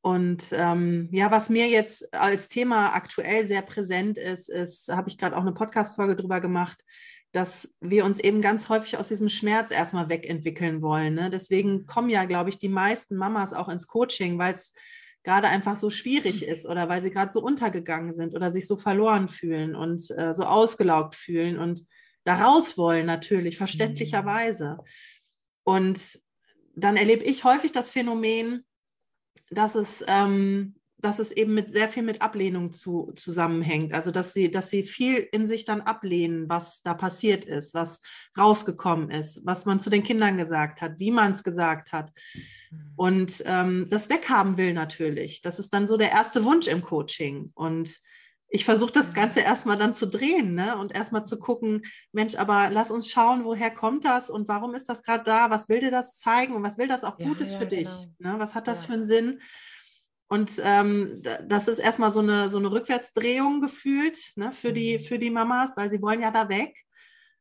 [0.02, 5.18] Und ähm, ja, was mir jetzt als Thema aktuell sehr präsent ist, ist, habe ich
[5.18, 6.84] gerade auch eine Podcast-Folge drüber gemacht,
[7.32, 11.14] dass wir uns eben ganz häufig aus diesem Schmerz erstmal wegentwickeln wollen.
[11.16, 11.30] Ne?
[11.30, 14.74] Deswegen kommen ja, glaube ich, die meisten Mamas auch ins Coaching, weil es
[15.24, 18.78] gerade einfach so schwierig ist oder weil sie gerade so untergegangen sind oder sich so
[18.78, 21.86] verloren fühlen und äh, so ausgelaugt fühlen und
[22.24, 24.78] da raus wollen natürlich, verständlicherweise.
[25.64, 26.20] Und
[26.76, 28.66] dann erlebe ich häufig das Phänomen,
[29.52, 33.94] dass es, ähm, dass es eben mit sehr viel mit Ablehnung zu, zusammenhängt.
[33.94, 38.02] Also dass sie, dass sie viel in sich dann ablehnen, was da passiert ist, was
[38.38, 42.12] rausgekommen ist, was man zu den Kindern gesagt hat, wie man es gesagt hat.
[42.72, 42.80] Mhm.
[42.96, 45.42] Und ähm, das weghaben will natürlich.
[45.42, 47.52] Das ist dann so der erste Wunsch im Coaching.
[47.56, 47.96] Und
[48.50, 49.14] ich versuche das Ja.
[49.14, 50.78] Ganze erstmal dann zu drehen ne?
[50.78, 54.90] und erstmal zu gucken, Mensch, aber lass uns schauen, woher kommt das und warum ist
[54.90, 55.50] das gerade da?
[55.50, 57.88] Was will dir das zeigen und was will das auch Ja, Gutes ja, für dich?
[58.18, 58.34] genau.
[58.34, 58.40] Ne?
[58.40, 58.88] Was hat das Ja.
[58.88, 59.42] für einen Sinn?
[60.28, 64.98] Und ähm, da- das ist erstmal so eine, so eine Rückwärtsdrehung gefühlt ne, für, die,
[64.98, 65.02] Mhm.
[65.02, 66.76] für die Mamas, weil sie wollen ja da weg.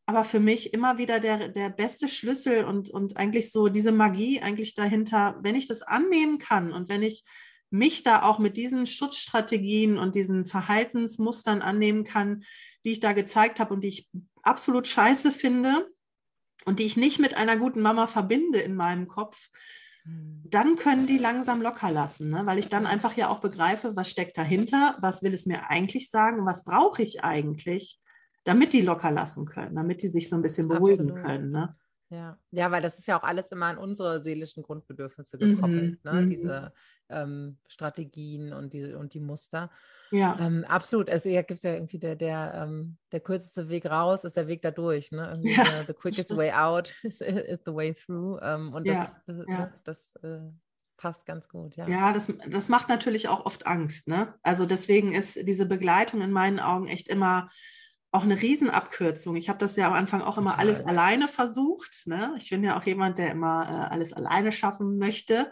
[0.07, 4.41] Aber für mich immer wieder der, der beste Schlüssel und, und eigentlich so diese Magie
[4.41, 7.25] eigentlich dahinter, wenn ich das annehmen kann und wenn ich
[7.71, 12.45] mich da auch mit diesen Schutzstrategien und diesen Verhaltensmustern annehmen kann,
[12.85, 14.11] die ich da gezeigt habe und die ich
[14.43, 15.89] absolut scheiße finde
[16.65, 19.51] und die ich nicht mit einer guten Mama verbinde in meinem Kopf,
[20.09, 20.43] Mhm.
[20.45, 22.47] dann können die langsam locker lassen, ne?
[22.47, 26.11] weil ich dann einfach ja auch begreife, was steckt dahinter, was will es mir eigentlich
[26.11, 28.01] sagen, was brauche ich eigentlich,
[28.45, 31.27] damit die locker lassen können, damit die sich so ein bisschen beruhigen Absolut.
[31.27, 31.51] können.
[31.51, 31.77] Ne?
[32.11, 32.39] Ja.
[32.51, 36.13] ja, weil das ist ja auch alles immer an unsere seelischen Grundbedürfnisse Mhm, gekoppelt, ne?
[36.13, 36.31] mhm.
[36.31, 36.73] diese
[37.11, 39.71] ähm, Strategien und die, und die Muster.
[40.11, 41.11] Ja, Ähm, absolut.
[41.11, 44.63] Also ja, gibt ja irgendwie der, der, ähm, der kürzeste Weg raus, ist der Weg
[44.63, 45.13] da durch.
[45.13, 45.29] Ne?
[45.33, 48.39] Irgendwie Ja, the, the quickest way out is, is the way through.
[48.43, 49.59] Ähm, und Ja, das, äh, ja.
[49.59, 50.41] ne, das äh,
[50.97, 51.87] passt ganz gut, ja.
[51.89, 54.09] ja das, das macht natürlich auch oft Angst.
[54.09, 54.35] Ne?
[54.43, 57.51] Also deswegen ist diese Begleitung in meinen Augen echt immer
[58.11, 59.37] auch eine Riesenabkürzung.
[59.37, 62.07] Ich habe das ja am Anfang auch immer alles alleine versucht.
[62.07, 62.35] Ne?
[62.39, 65.51] Ich bin ja auch jemand, der immer äh, alles alleine schaffen möchte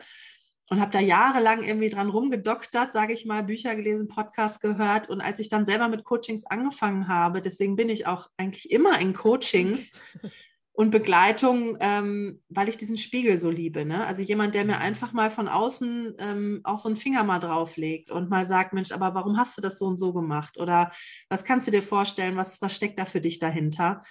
[0.69, 5.09] und habe da jahrelang irgendwie dran rumgedoktert, sage ich mal, Bücher gelesen, Podcasts gehört.
[5.09, 8.99] Und als ich dann selber mit Coachings angefangen habe, deswegen bin ich auch eigentlich immer
[9.01, 9.93] in Coachings
[10.77, 13.87] und Begleitung, ähm, weil ich diesen Spiegel so liebe.
[13.87, 14.07] Ne?
[14.07, 18.11] Also jemand, der mir einfach mal von außen ähm, auch so einen Finger mal drauflegt
[18.11, 20.59] und mal sagt, Mensch, aber warum hast du das so und so gemacht?
[20.59, 20.93] Oder
[21.31, 24.03] was kannst du dir vorstellen, was, was steckt da für dich dahinter?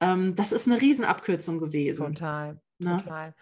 [0.00, 2.14] Ähm, das ist eine Riesenabkürzung gewesen.
[2.14, 2.96] Total, Ne?
[2.96, 3.34] total.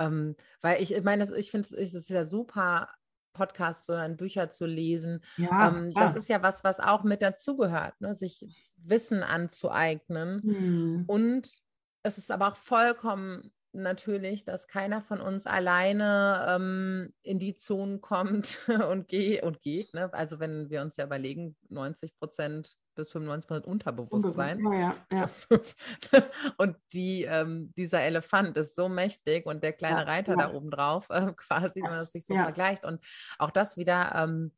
[0.00, 2.88] Ähm, weil ich, meine, ich finde es ist ja super,
[3.34, 5.22] Podcasts zu hören, Bücher zu lesen.
[5.36, 8.16] Ja, ähm, das ist ja was, was auch mit dazugehört, ne?
[8.16, 8.44] sich
[8.78, 10.42] Wissen anzueignen.
[10.42, 11.04] Hm.
[11.06, 11.50] Und
[12.06, 18.00] es ist aber auch vollkommen natürlich, dass keiner von uns alleine ähm, in die Zonen
[18.00, 19.92] kommt und, geh und geht.
[19.92, 20.12] Ne?
[20.12, 24.60] Also wenn wir uns ja überlegen, 90 Prozent bis 95 Prozent Unterbewusstsein.
[24.60, 25.60] Ja, ja, ja.
[26.56, 31.10] und die, ähm, dieser Elefant ist so mächtig und der kleine Reiter da oben drauf,
[31.10, 32.86] äh, quasi, wenn man das sich so vergleicht.
[32.86, 33.04] Und
[33.38, 34.52] auch das wieder, ähm,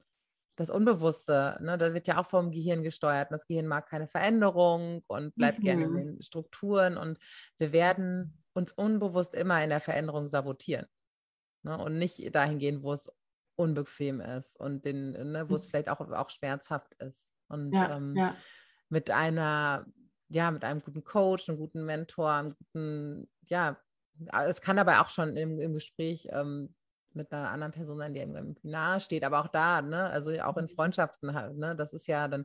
[0.59, 3.31] das Unbewusste, ne, das wird ja auch vom Gehirn gesteuert.
[3.31, 5.97] Und das Gehirn mag keine Veränderung und bleibt gerne in Mhm.
[5.97, 6.97] den Strukturen.
[6.99, 7.18] Und
[7.59, 10.87] wir werden uns unbewusst immer in der Veränderung sabotieren.
[11.64, 13.11] Ne, und nicht dahin gehen, wo es
[13.57, 15.68] unbequem ist und den, ne, wo es Mhm.
[15.68, 17.33] vielleicht auch, auch schmerzhaft ist.
[17.49, 18.44] Und Ja, ähm, ja.
[18.90, 19.87] mit einer,
[20.29, 23.79] ja, mit einem guten Coach, einem guten Mentor, einem guten, ja,
[24.47, 26.75] es kann aber auch schon im, im Gespräch ähm,
[27.14, 30.33] mit einer anderen Person sein, die einem irgendwie nahe steht, aber auch da, ne, also
[30.42, 32.44] auch in Freundschaften halt, ne, das ist ja dann,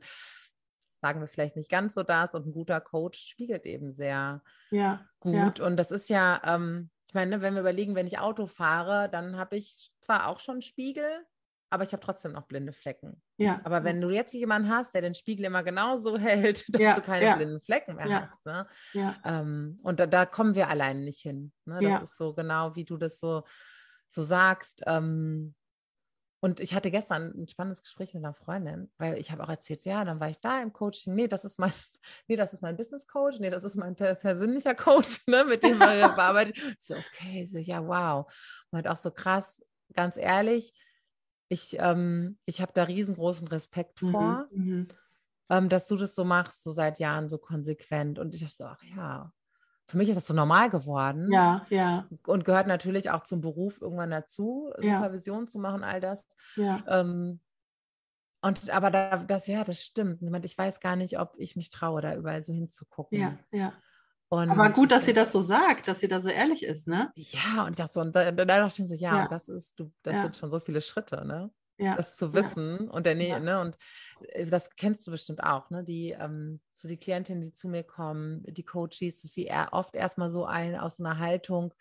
[1.00, 5.08] sagen wir vielleicht nicht ganz so das und ein guter Coach spiegelt eben sehr ja,
[5.20, 8.46] gut und das ist ja, ähm, ich meine, ne, wenn wir überlegen, wenn ich Auto
[8.46, 11.26] fahre, dann habe ich zwar auch schon Spiegel,
[11.70, 13.22] aber ich habe trotzdem noch blinde Flecken.
[13.38, 13.60] ja.
[13.62, 17.02] Aber wenn du jetzt jemanden hast, der den Spiegel immer genauso hält, dass Ja, du
[17.02, 17.34] keine ja.
[17.34, 18.20] blinden Flecken mehr Ja.
[18.22, 18.44] hast.
[18.46, 18.66] Ne?
[18.92, 21.52] ja, Ähm, und da, da kommen wir allein nicht hin.
[21.64, 21.82] Ne?
[21.82, 22.00] Das Ja.
[22.00, 23.44] ist so genau, wie du das so
[24.14, 25.54] so sagst, ähm,
[26.44, 29.86] und ich hatte gestern ein spannendes Gespräch mit einer Freundin, weil ich habe auch erzählt,
[29.86, 31.14] ja, dann war ich da im Coaching.
[31.14, 31.72] Nee, das ist mein,
[32.28, 33.38] nee, das ist mein Business Coach.
[33.40, 36.58] Nee, das ist mein persönlicher Coach, ne, mit dem wir bearbeitet.
[36.78, 38.30] So, okay, so, ja, wow.
[38.70, 40.74] Und halt auch so krass, ganz ehrlich,
[41.48, 44.88] ich, ähm, ich habe da riesengroßen Respekt mhm, vor, mhm.
[45.48, 48.18] ähm, dass du das so machst, so seit Jahren so konsequent.
[48.18, 49.32] Und ich dachte so, ach ja,
[49.86, 51.30] für mich ist das so normal geworden.
[51.30, 52.06] Ja, ja.
[52.26, 54.96] Und gehört natürlich auch zum Beruf irgendwann dazu, ja.
[54.96, 56.24] Supervision zu machen, all das.
[56.56, 56.82] Ja.
[56.88, 57.40] Ähm,
[58.40, 60.20] und aber da, das, ja, das stimmt.
[60.44, 63.18] Ich weiß gar nicht, ob ich mich traue, da überall so hinzugucken.
[63.18, 63.72] Ja, ja.
[64.28, 66.88] Und aber gut, dass das, sie das so sagt, dass sie da so ehrlich ist,
[66.88, 67.12] ne?
[67.14, 69.28] Ja, und ich dachte so, und da, da dachte ich so, ja, ja.
[69.28, 70.22] das ist, du, das ja.
[70.22, 71.50] sind schon so viele Schritte, ne?
[71.78, 71.96] Ja.
[71.96, 72.90] das zu wissen ja.
[72.90, 73.40] und der Nähe, ja.
[73.40, 73.60] ne?
[73.60, 73.76] Und
[74.28, 75.84] äh, das kennst du bestimmt auch, ne?
[75.84, 79.94] Die, ähm, so die Klientinnen, die zu mir kommen, die Coaches, dass sie eher oft
[79.94, 81.74] erstmal so ein aus einer Haltung,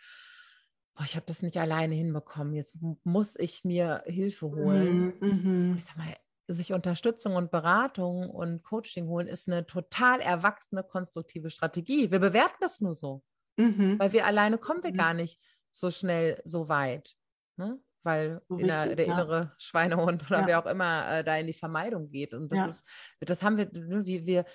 [0.95, 5.13] boah, ich habe das nicht alleine hinbekommen, jetzt muss ich mir Hilfe holen.
[5.19, 5.27] Mhm.
[5.29, 5.75] mhm.
[5.77, 6.15] Ich sag mal,
[6.47, 12.11] sich Unterstützung und Beratung und Coaching holen, ist eine total erwachsene, konstruktive Strategie.
[12.11, 13.23] Wir bewerten das nur so,
[13.57, 13.97] mhm.
[13.97, 14.97] weil wir alleine kommen wir mhm.
[14.97, 15.39] gar nicht
[15.71, 17.15] so schnell so weit.
[17.55, 17.79] Ne?
[18.03, 19.13] Weil so richtig, der, der ja.
[19.13, 20.47] innere Schweinehund oder ja.
[20.47, 22.33] wer auch immer äh, da in die Vermeidung geht.
[22.33, 22.65] Und das ja.
[22.65, 22.87] ist,
[23.21, 24.45] das haben wir, ne, wie wir,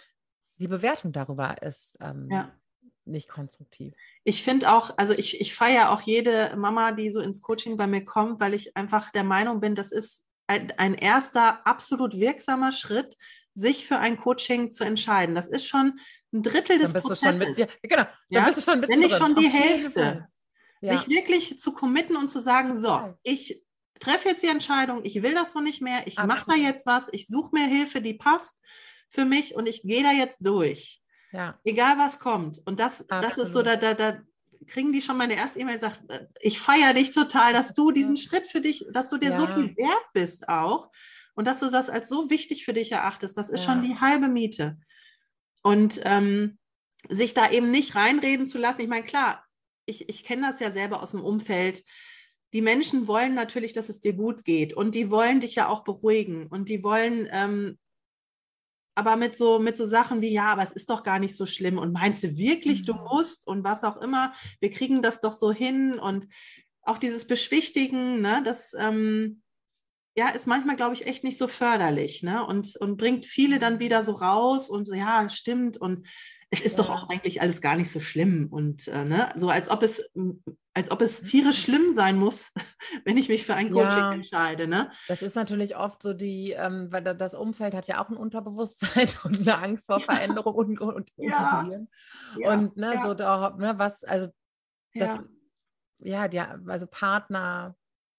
[0.57, 2.29] die Bewertung darüber ist ähm,
[3.05, 3.95] nicht konstruktiv.
[4.25, 7.87] Ich finde auch, also ich, ich feiere auch jede Mama, die so ins Coaching bei
[7.87, 12.73] mir kommt, weil ich einfach der Meinung bin, das ist ein, ein erster absolut wirksamer
[12.73, 13.17] Schritt,
[13.55, 15.35] sich für ein Coaching zu entscheiden.
[15.35, 15.99] Das ist schon
[16.33, 17.39] ein Drittel des Prozesses.
[17.39, 20.29] Mit, ja, genau, dann bist du schon mit Wenn nicht schon die Hälfte
[20.81, 20.97] ja.
[20.97, 23.63] sich wirklich zu committen und zu sagen, so, ich
[24.01, 27.09] treffe jetzt die Entscheidung, ich will das so nicht mehr, ich mache da jetzt was,
[27.13, 28.61] ich suche mir Hilfe, die passt
[29.09, 31.01] für mich und ich gehe da jetzt durch.
[31.33, 31.59] Ja.
[31.65, 32.61] Egal was kommt.
[32.65, 34.19] Und das, das ist so, da, da, da
[34.67, 36.03] kriegen die schon meine erste E-Mail sagt,
[36.41, 38.23] ich feiere dich total, dass du diesen ja.
[38.23, 39.39] Schritt für dich, dass du dir ja.
[39.39, 40.91] so viel wert bist auch
[41.35, 43.37] und dass du das als so wichtig für dich erachtest.
[43.37, 44.79] Das ist schon die halbe Miete.
[45.63, 46.59] Und ähm,
[47.09, 48.81] sich da eben nicht reinreden zu lassen.
[48.81, 49.45] Ich meine, klar,
[49.89, 51.85] ich, ich kenne das ja selber aus dem Umfeld.
[52.53, 55.85] Die Menschen wollen natürlich, dass es dir gut geht und die wollen dich ja auch
[55.85, 57.79] beruhigen und die wollen, ähm,
[58.95, 61.47] aber mit so, mit so Sachen wie, ja, aber es ist doch gar nicht so
[61.47, 63.05] schlimm und meinst du wirklich, du mhm.
[63.05, 66.27] musst und was auch immer, wir kriegen das doch so hin und
[66.83, 69.43] auch dieses Beschwichtigen, ne, das ähm,
[70.19, 72.45] ja, ist manchmal, glaube ich, echt nicht so förderlich ne?
[72.45, 76.09] und, und bringt viele dann wieder so raus und so, ja, stimmt und
[76.51, 76.83] es ist ja.
[76.83, 80.11] doch auch eigentlich alles gar nicht so schlimm und äh, ne, so als ob es
[80.75, 81.73] als ob es tierisch mhm.
[81.73, 82.51] schlimm sein muss,
[83.05, 84.67] wenn ich mich für ein Coaching ja, entscheide.
[84.67, 84.91] Ne?
[85.07, 89.09] Das ist natürlich oft so die, ähm, weil das Umfeld hat ja auch ein Unterbewusstsein
[89.25, 91.69] und eine Angst vor Veränderung und, und, ja.
[92.39, 92.53] ja.
[92.53, 94.29] und ne, so da, ne, was, also
[94.95, 95.21] das,
[96.01, 97.77] ja, die, also Partner,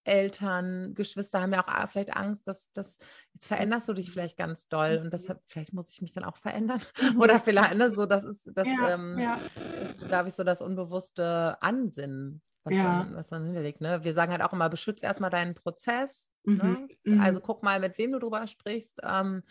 [0.10, 2.98] Eltern, Geschwister haben ja auch vielleicht Angst, dass, dass
[3.34, 6.38] jetzt veränderst du dich vielleicht ganz doll und deshalb, vielleicht muss ich mich dann auch
[6.38, 6.82] verändern.
[7.00, 7.22] Mhm.
[7.22, 9.40] Oder vielleicht, ne, so, das ist, das, ja, ähm, ja.
[9.84, 12.84] ist, glaube ich, so das unbewusste Ansinnen, was, ja.
[12.84, 13.80] man, was man hinterlegt.
[13.80, 14.04] Ne?
[14.04, 16.28] Wir sagen halt auch immer, beschütze erstmal deinen Prozess.
[16.44, 16.58] Mhm.
[16.58, 16.88] Ne?
[17.04, 17.22] Mhm.
[17.22, 19.00] Also guck mal, mit wem du drüber sprichst.
[19.04, 19.44] Ähm,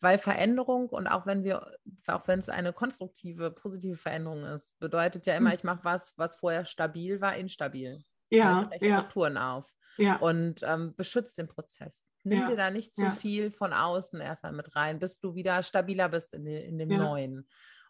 [0.00, 1.72] weil Veränderung und auch wenn wir,
[2.06, 5.56] auch wenn es eine konstruktive, positive Veränderung ist, bedeutet ja immer, mhm.
[5.56, 8.02] ich mache was, was vorher stabil war, instabil.
[8.30, 8.98] Ja, ja.
[8.98, 10.16] Strukturen auf ja.
[10.16, 12.08] und ähm, beschützt den Prozess.
[12.24, 12.48] Nimm ja.
[12.48, 13.10] dir da nicht zu ja.
[13.10, 16.88] viel von außen erstmal mit rein, bis du wieder stabiler bist in, in dem.
[16.88, 17.48] Neuen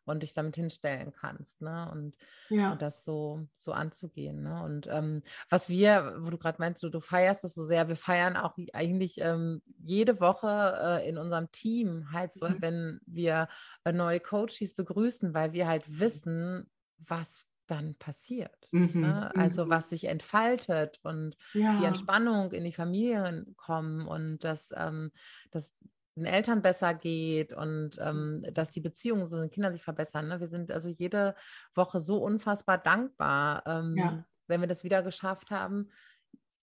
[0.09, 1.89] und dich damit hinstellen kannst, ne?
[1.93, 2.17] Und,
[2.49, 2.73] ja.
[2.73, 4.43] und das so, so anzugehen.
[4.43, 4.63] Ne?
[4.63, 7.97] Und ähm, was wir, wo du gerade meinst, du, du feierst das so sehr, wir
[7.97, 12.57] feiern auch eigentlich ähm, jede Woche äh, in unserem Team halt so, mhm.
[12.61, 13.49] wenn wir
[13.85, 18.69] äh, neue Coaches begrüßen, weil wir halt wissen, was dann passiert.
[18.73, 19.35] Mhm, ne?
[19.37, 19.71] Also mhm.
[19.71, 21.79] was sich entfaltet und ja.
[21.79, 25.13] die Entspannung in die Familien kommen und dass, ähm,
[25.51, 25.75] dass
[26.17, 30.29] den Eltern besser geht und ähm, dass die Beziehungen zu den Kindern sich verbessern.
[30.29, 30.41] Ne?
[30.41, 31.35] Wir sind also jede
[31.75, 34.25] Woche so unfassbar dankbar, ähm, ja.
[34.49, 35.91] wenn wir das wieder geschafft haben,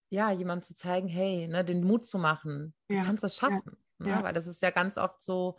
[0.10, 3.00] ja, jemandem zu zeigen, hey, ne, den Mut zu machen, ja.
[3.00, 3.78] du kannst das schaffen.
[3.98, 4.20] Ne?
[4.22, 5.58] Weil das ist ja ganz oft so,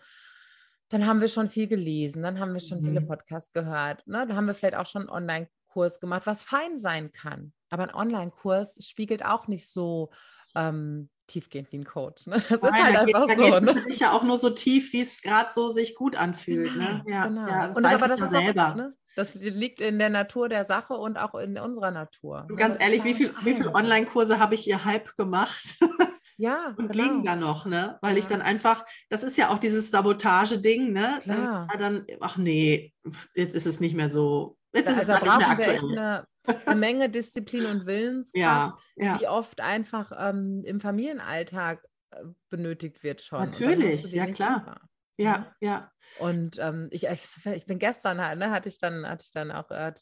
[0.88, 2.84] dann haben wir schon viel gelesen, dann haben wir schon mhm.
[2.86, 4.26] viele Podcasts gehört, ne?
[4.26, 7.52] dann haben wir vielleicht auch schon einen Online-Kurs gemacht, was fein sein kann.
[7.70, 10.10] Aber ein Online-Kurs spiegelt auch nicht so
[10.54, 12.26] ähm, tiefgehend wie ein Coach.
[12.26, 12.42] Ne?
[12.48, 13.60] Das Nein, ist halt einfach geht, so.
[13.60, 13.84] Ne?
[13.92, 16.76] ja auch nur so tief, wie es gerade so sich gut anfühlt.
[16.76, 17.04] Ne?
[17.06, 17.48] Ja, genau.
[17.48, 18.70] Ja, das und das, aber das ist selber.
[18.70, 18.94] Auch, ne?
[19.16, 22.46] Das liegt in der Natur der Sache und auch in unserer Natur.
[22.50, 25.78] Und ganz ehrlich, wie, viel, wie viele Online-Kurse habe ich ihr Hype gemacht?
[26.38, 27.04] Ja, und genau.
[27.04, 27.98] liegen da noch, ne?
[28.02, 28.18] Weil ja.
[28.18, 31.18] ich dann einfach, das ist ja auch dieses Sabotage-Ding, ne?
[31.22, 31.68] Klar.
[31.78, 32.92] Dann, ach nee,
[33.34, 34.58] jetzt ist es nicht mehr so.
[34.74, 36.26] Jetzt also ist es brauchen wir echt eine,
[36.66, 39.16] eine, Menge Disziplin und Willenskraft, ja, ja.
[39.18, 43.40] die oft einfach ähm, im Familienalltag äh, benötigt wird schon.
[43.40, 44.80] Natürlich, ja klar.
[45.16, 45.90] Ja, ja.
[46.18, 49.70] Und ähm, ich, ich bin gestern halt, ne, hatte ich dann, hatte ich dann auch,
[49.70, 49.92] äh,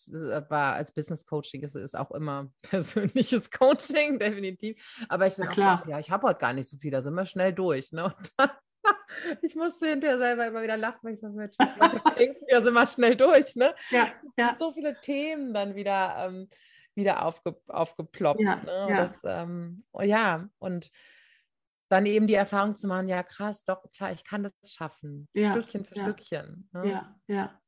[0.48, 5.05] war als Business Coaching, ist, ist auch immer persönliches Coaching, definitiv.
[5.09, 5.85] Aber ich bin auch klar.
[5.88, 7.92] Ja, ich habe heute gar nicht so viel, da sind wir schnell durch.
[7.92, 8.05] Ne?
[8.05, 8.50] Und dann,
[9.42, 12.74] ich musste hinterher selber immer wieder lachen, weil ich so, Mensch, ich denke, wir sind
[12.74, 13.57] wir schnell durch.
[13.57, 13.74] Ne?
[13.90, 14.55] Ja, ja.
[14.59, 16.48] So viele Themen dann wieder, ähm,
[16.94, 18.40] wieder aufge, aufgeploppt.
[18.40, 18.87] Ja, ne?
[18.88, 18.96] ja.
[18.96, 20.90] Das, ähm, ja, und
[21.95, 25.53] dann eben die Erfahrung zu machen, ja krass, doch klar, ich kann das schaffen, ja,
[25.53, 26.03] Stückchen für ja.
[26.03, 26.69] Stückchen.
[26.73, 26.91] Ne?
[26.91, 27.61] Ja, ja.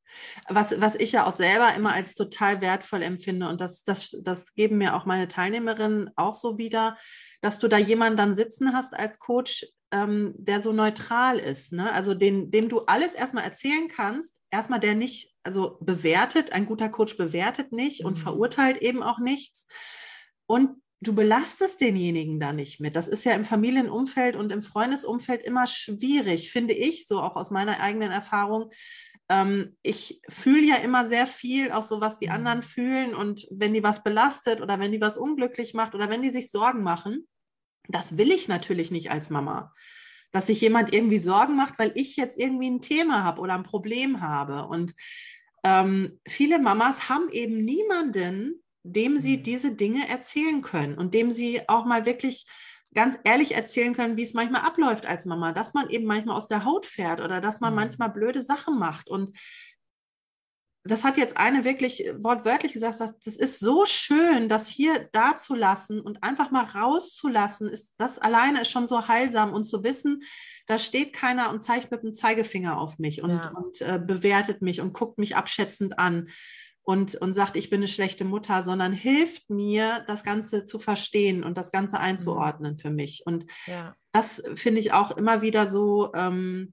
[0.49, 4.55] Was, was ich ja auch selber immer als total wertvoll empfinde und das, das, das
[4.55, 6.97] geben mir auch meine Teilnehmerinnen auch so wieder,
[7.41, 11.93] dass du da jemanden dann sitzen hast als Coach, ähm, der so neutral ist, ne?
[11.93, 16.89] also den, dem du alles erstmal erzählen kannst, erstmal der nicht, also bewertet, ein guter
[16.89, 18.09] Coach bewertet nicht mhm.
[18.09, 19.67] und verurteilt eben auch nichts
[20.47, 22.97] und du belastest denjenigen da nicht mit.
[22.97, 27.51] Das ist ja im Familienumfeld und im Freundesumfeld immer schwierig, finde ich, so auch aus
[27.51, 28.71] meiner eigenen Erfahrung.
[29.29, 32.65] Ähm, ich fühle ja immer sehr viel, auch so, was die anderen mhm.
[32.65, 33.15] fühlen.
[33.15, 36.51] Und wenn die was belastet oder wenn die was unglücklich macht oder wenn die sich
[36.51, 37.27] Sorgen machen,
[37.89, 39.73] das will ich natürlich nicht als Mama.
[40.33, 43.63] Dass sich jemand irgendwie Sorgen macht, weil ich jetzt irgendwie ein Thema habe oder ein
[43.63, 44.67] Problem habe.
[44.67, 44.95] Und
[45.65, 49.43] ähm, viele Mamas haben eben niemanden, dem sie mhm.
[49.43, 52.47] diese Dinge erzählen können und dem sie auch mal wirklich
[52.95, 56.49] ganz ehrlich erzählen können, wie es manchmal abläuft als Mama, dass man eben manchmal aus
[56.49, 57.81] der Haut fährt oder dass man mhm.
[57.81, 59.09] manchmal blöde Sachen macht.
[59.09, 59.33] Und
[60.89, 66.23] das hat jetzt eine wirklich wortwörtlich gesagt, das ist so schön, das hier dazulassen und
[66.23, 67.69] einfach mal rauszulassen.
[67.69, 70.23] Ist, das alleine ist schon so heilsam und zu wissen,
[70.67, 73.51] da steht keiner und zeigt mit dem Zeigefinger auf mich und, ja.
[73.51, 76.29] und äh, bewertet mich und guckt mich abschätzend an
[76.87, 81.43] und, und sagt, ich bin eine schlechte Mutter, sondern hilft mir, das Ganze zu verstehen
[81.43, 82.79] und das Ganze einzuordnen mhm.
[82.79, 83.23] für mich.
[83.27, 83.97] Und ja.
[84.13, 86.73] das finde ich auch immer wieder so, ähm,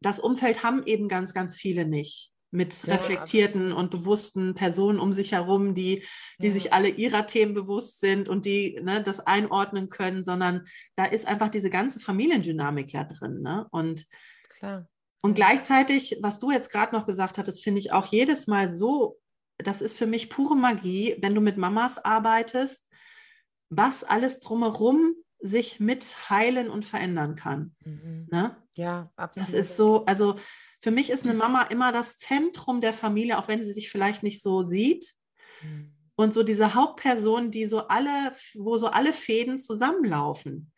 [0.00, 5.12] das Umfeld haben eben ganz, ganz viele nicht mit ja, reflektierten und bewussten Personen um
[5.12, 6.04] sich herum, die,
[6.40, 6.52] die ja.
[6.52, 11.26] sich alle ihrer Themen bewusst sind und die ne, das einordnen können, sondern da ist
[11.26, 13.42] einfach diese ganze Familiendynamik ja drin.
[13.42, 13.66] Ne?
[13.72, 14.06] Und
[14.48, 14.88] Klar.
[15.20, 19.18] Und gleichzeitig, was du jetzt gerade noch gesagt hattest, finde ich auch jedes Mal so,
[19.58, 22.86] das ist für mich pure Magie, wenn du mit Mamas arbeitest,
[23.68, 27.74] was alles drumherum sich mit heilen und verändern kann.
[27.84, 28.28] Mhm.
[28.30, 28.56] Ne?
[28.74, 29.48] Ja, absolut.
[29.48, 30.36] Das ist so, also
[30.80, 34.22] für mich ist eine Mama immer das Zentrum der Familie, auch wenn sie sich vielleicht
[34.22, 35.14] nicht so sieht.
[35.62, 35.94] Mhm.
[36.14, 40.72] Und so diese Hauptperson, die so alle, wo so alle Fäden zusammenlaufen.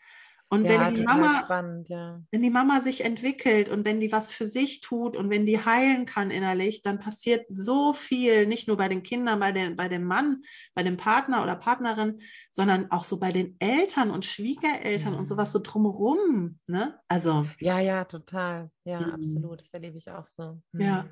[0.52, 2.20] Und ja, wenn die Mama, spannend, ja.
[2.32, 5.64] wenn die Mama sich entwickelt und wenn die was für sich tut und wenn die
[5.64, 9.86] heilen kann innerlich, dann passiert so viel, nicht nur bei den Kindern, bei, den, bei
[9.86, 10.42] dem Mann,
[10.74, 15.20] bei dem Partner oder Partnerin, sondern auch so bei den Eltern und Schwiegereltern mhm.
[15.20, 16.58] und sowas so drumherum.
[16.66, 16.98] Ne?
[17.06, 17.46] Also.
[17.60, 18.72] Ja, ja, total.
[18.82, 19.12] Ja, mhm.
[19.12, 19.60] absolut.
[19.60, 20.60] Das erlebe ich auch so.
[20.72, 20.80] Mhm.
[20.80, 21.08] Ja.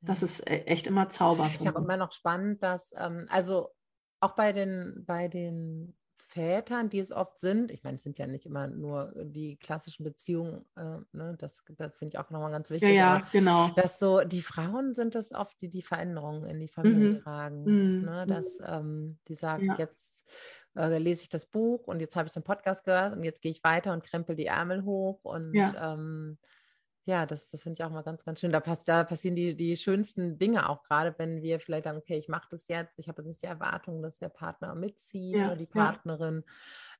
[0.00, 1.46] Das ist e-, echt immer Zauber.
[1.46, 3.68] Es ist ja auch immer noch spannend, dass, ähm, also
[4.18, 5.94] auch bei den, bei den
[6.32, 10.04] Vätern, die es oft sind, ich meine, es sind ja nicht immer nur die klassischen
[10.04, 12.90] Beziehungen, äh, ne, das, das finde ich auch nochmal ganz wichtig.
[12.90, 13.68] Ja, ja genau.
[13.76, 17.20] Dass so die Frauen sind es oft, die die Veränderungen in die Familie mhm.
[17.20, 17.64] tragen.
[17.64, 18.04] Mhm.
[18.04, 19.76] Ne, dass ähm, die sagen, ja.
[19.76, 20.24] jetzt
[20.74, 23.52] äh, lese ich das Buch und jetzt habe ich den Podcast gehört und jetzt gehe
[23.52, 25.94] ich weiter und krempel die Ärmel hoch und ja.
[25.94, 26.38] ähm,
[27.04, 28.52] ja, das, das finde ich auch mal ganz, ganz schön.
[28.52, 32.16] Da, pass, da passieren die, die schönsten Dinge auch gerade, wenn wir vielleicht sagen, okay,
[32.16, 35.46] ich mache das jetzt, ich habe jetzt nicht die Erwartung, dass der Partner mitzieht ja,
[35.46, 36.44] oder die Partnerin,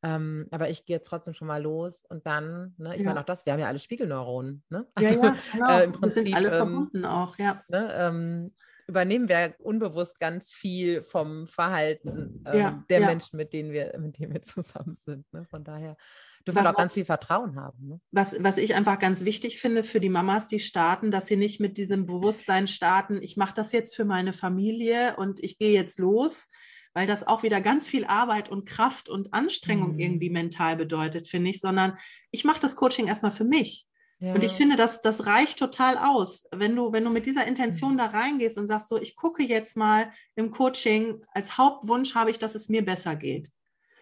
[0.02, 0.16] ja.
[0.16, 3.06] ähm, aber ich gehe jetzt trotzdem schon mal los und dann, ne, ich ja.
[3.06, 4.86] meine auch das, wir haben ja alle Spiegelneuronen, ne?
[4.94, 5.78] Also, ja, genau.
[5.78, 7.62] äh, im Prinzip, wir sind alle ähm, verbunden auch, ja.
[7.68, 8.52] Ne, ähm,
[8.88, 14.34] übernehmen wir unbewusst ganz viel vom Verhalten ähm, der Menschen, mit denen wir, mit denen
[14.34, 15.32] wir zusammen sind.
[15.32, 15.44] Ne?
[15.44, 15.96] Von daher
[16.46, 17.88] dürfen wir auch ganz viel Vertrauen haben.
[17.88, 18.00] Ne?
[18.10, 21.60] Was, was ich einfach ganz wichtig finde für die Mamas, die starten, dass sie nicht
[21.60, 25.98] mit diesem Bewusstsein starten, ich mache das jetzt für meine Familie und ich gehe jetzt
[25.98, 26.48] los,
[26.94, 30.00] weil das auch wieder ganz viel Arbeit und Kraft und Anstrengung mhm.
[30.00, 31.96] irgendwie mental bedeutet, finde ich, sondern
[32.30, 33.86] ich mache das Coaching erstmal für mich.
[34.22, 34.34] Ja.
[34.34, 37.94] Und ich finde, das, das reicht total aus, wenn du, wenn du mit dieser Intention
[37.94, 37.98] mhm.
[37.98, 42.38] da reingehst und sagst so, ich gucke jetzt mal im Coaching, als Hauptwunsch habe ich,
[42.38, 43.50] dass es mir besser geht.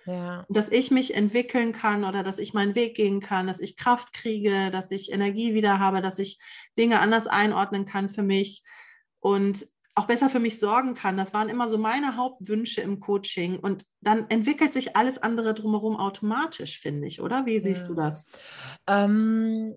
[0.07, 0.46] Ja.
[0.48, 4.12] Dass ich mich entwickeln kann oder dass ich meinen Weg gehen kann, dass ich Kraft
[4.12, 6.38] kriege, dass ich Energie wieder habe, dass ich
[6.78, 8.62] Dinge anders einordnen kann für mich.
[9.20, 11.16] Und auch besser für mich sorgen kann.
[11.16, 13.59] Das waren immer so meine Hauptwünsche im Coaching.
[13.59, 17.44] Und dann entwickelt sich alles andere drumherum automatisch, finde ich, oder?
[17.44, 17.88] Wie siehst ja.
[17.88, 18.26] du das?
[18.86, 19.76] Ähm,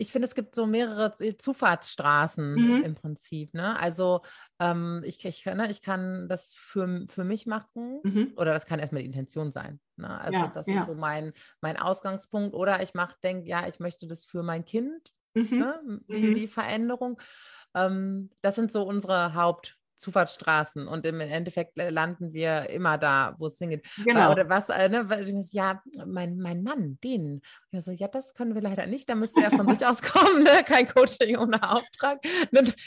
[0.00, 2.82] ich finde, es gibt so mehrere Zufahrtsstraßen mhm.
[2.84, 3.52] im Prinzip.
[3.52, 3.78] Ne?
[3.78, 4.22] Also
[4.58, 8.32] ähm, ich, ich, ne, ich kann das für, für mich machen mhm.
[8.36, 9.78] oder das kann erstmal die Intention sein.
[9.96, 10.08] Ne?
[10.18, 10.80] Also ja, das ja.
[10.80, 12.54] ist so mein, mein Ausgangspunkt.
[12.54, 15.58] Oder ich mache, denke, ja, ich möchte das für mein Kind, mhm.
[15.58, 16.00] ne?
[16.08, 16.34] die, mhm.
[16.34, 17.20] die Veränderung.
[17.74, 23.46] Ähm, das sind so unsere Haupt- Zufahrtsstraßen und im Endeffekt landen wir immer da, wo
[23.46, 23.86] es hingeht.
[24.04, 24.32] Genau.
[24.32, 25.06] Oder was, äh, ne,
[25.52, 27.42] ja, mein, mein Mann, den.
[27.70, 30.42] Ich so, ja, das können wir leider nicht, da müsste er von sich aus kommen,
[30.42, 30.64] ne?
[30.64, 32.18] kein Coaching ohne Auftrag.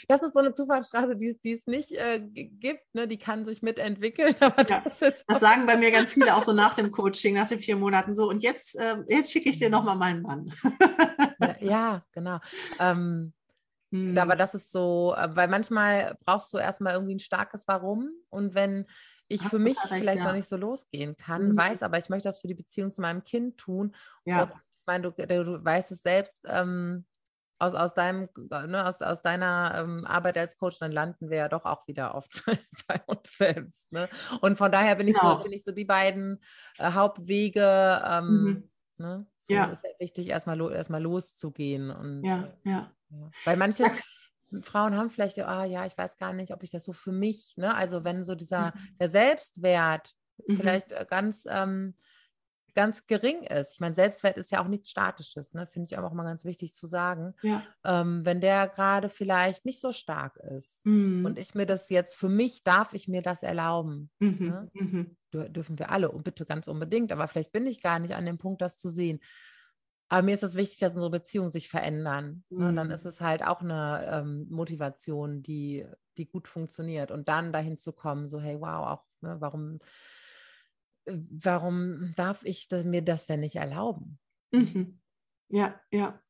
[0.08, 3.06] Das ist so eine Zufahrtsstraße, die, die es nicht äh, gibt, ne?
[3.06, 4.34] die kann sich mitentwickeln.
[4.44, 4.80] Ja.
[4.80, 7.76] das, das sagen bei mir ganz viele auch so nach dem Coaching, nach den vier
[7.76, 10.52] Monaten so, und jetzt, äh, jetzt schicke ich dir nochmal meinen Mann.
[11.40, 12.38] ja, ja, genau.
[12.78, 13.32] Ähm,
[13.92, 14.16] hm.
[14.18, 18.10] Aber das ist so, äh, weil manchmal brauchst du erstmal irgendwie ein starkes Warum.
[18.30, 18.86] Und wenn
[19.28, 20.24] ich Ach, für mich recht, vielleicht ja.
[20.24, 21.56] noch nicht so losgehen kann, mhm.
[21.56, 23.94] weiß aber, ich möchte das für die Beziehung zu meinem Kind tun.
[24.24, 24.50] Ja.
[24.70, 27.06] Ich meine, du, du weißt es selbst, ähm,
[27.58, 31.48] aus, aus, deinem, ne, aus, aus deiner ähm, Arbeit als Coach, dann landen wir ja
[31.48, 32.44] doch auch wieder oft
[32.88, 33.92] bei uns selbst.
[33.92, 34.08] Ne?
[34.40, 35.36] Und von daher bin ich genau.
[35.36, 36.42] so, finde ich so die beiden
[36.78, 38.70] äh, Hauptwege, ähm, mhm.
[38.98, 39.26] ne?
[39.40, 39.66] so ja.
[39.66, 41.90] ist ja wichtig, erstmal, lo erstmal loszugehen.
[41.90, 42.90] Und, ja, ja.
[43.44, 43.90] Weil manche
[44.62, 47.54] Frauen haben vielleicht, ah ja, ich weiß gar nicht, ob ich das so für mich,
[47.56, 47.74] ne?
[47.74, 48.96] Also wenn so dieser, mhm.
[49.00, 50.14] der Selbstwert
[50.46, 50.56] mhm.
[50.56, 51.94] vielleicht äh, ganz, ähm,
[52.74, 53.74] ganz gering ist.
[53.74, 55.66] Ich meine, Selbstwert ist ja auch nichts Statisches, ne?
[55.66, 57.34] Finde ich auch mal ganz wichtig zu sagen.
[57.42, 57.62] Ja.
[57.84, 61.24] Ähm, wenn der gerade vielleicht nicht so stark ist mhm.
[61.24, 64.10] und ich mir das jetzt, für mich darf ich mir das erlauben.
[64.18, 64.36] Mhm.
[64.48, 64.70] Ne?
[64.74, 65.16] Mhm.
[65.32, 68.38] Dürfen wir alle, und bitte ganz unbedingt, aber vielleicht bin ich gar nicht an dem
[68.38, 69.20] Punkt, das zu sehen.
[70.08, 72.44] Aber mir ist es wichtig, dass unsere Beziehungen sich verändern.
[72.50, 72.66] Mhm.
[72.66, 75.86] Und dann ist es halt auch eine ähm, Motivation, die,
[76.16, 77.10] die gut funktioniert.
[77.10, 79.78] Und dann dahin zu kommen, so, hey, wow, auch, ne, warum,
[81.06, 84.18] warum darf ich mir das denn nicht erlauben?
[84.52, 85.00] Mhm.
[85.48, 86.20] Ja, ja.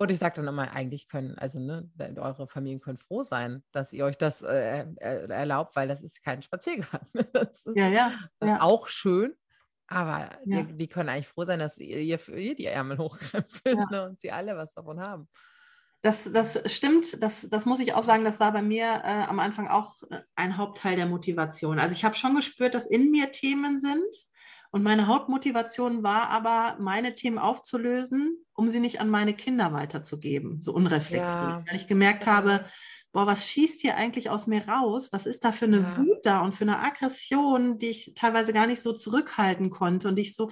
[0.00, 3.92] Und ich sage dann immer, eigentlich können, also ne, eure Familien können froh sein, dass
[3.92, 7.00] ihr euch das äh, erlaubt, weil das ist kein Spaziergang.
[7.50, 8.12] Ist ja, ja,
[8.42, 8.60] ja.
[8.60, 9.34] Auch schön,
[9.88, 10.62] aber ja.
[10.62, 13.86] die, die, können eigentlich froh sein, dass ihr für ihr die Ärmel hochkrempelt ja.
[13.90, 15.28] ne, und sie alle was davon haben.
[16.02, 19.40] Das, das stimmt, das, das muss ich auch sagen, das war bei mir äh, am
[19.40, 21.80] Anfang auch äh, ein Hauptteil der Motivation.
[21.80, 24.04] Also ich habe schon gespürt, dass in mir Themen sind
[24.70, 30.60] und meine Hauptmotivation war aber, meine Themen aufzulösen, um sie nicht an meine Kinder weiterzugeben,
[30.60, 31.22] so unreflektiert.
[31.22, 31.64] Ja.
[31.66, 32.66] Weil ich gemerkt habe,
[33.12, 35.08] boah, was schießt hier eigentlich aus mir raus?
[35.12, 35.98] Was ist da für eine ja.
[35.98, 40.16] Wut da und für eine Aggression, die ich teilweise gar nicht so zurückhalten konnte und
[40.16, 40.50] die ich so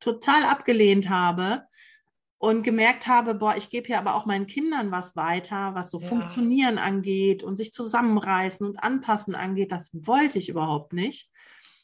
[0.00, 1.62] total abgelehnt habe
[2.38, 6.00] und gemerkt habe, boah, ich gebe hier aber auch meinen Kindern was weiter, was so
[6.00, 6.06] ja.
[6.06, 9.72] Funktionieren angeht und sich zusammenreißen und anpassen angeht.
[9.72, 11.30] Das wollte ich überhaupt nicht.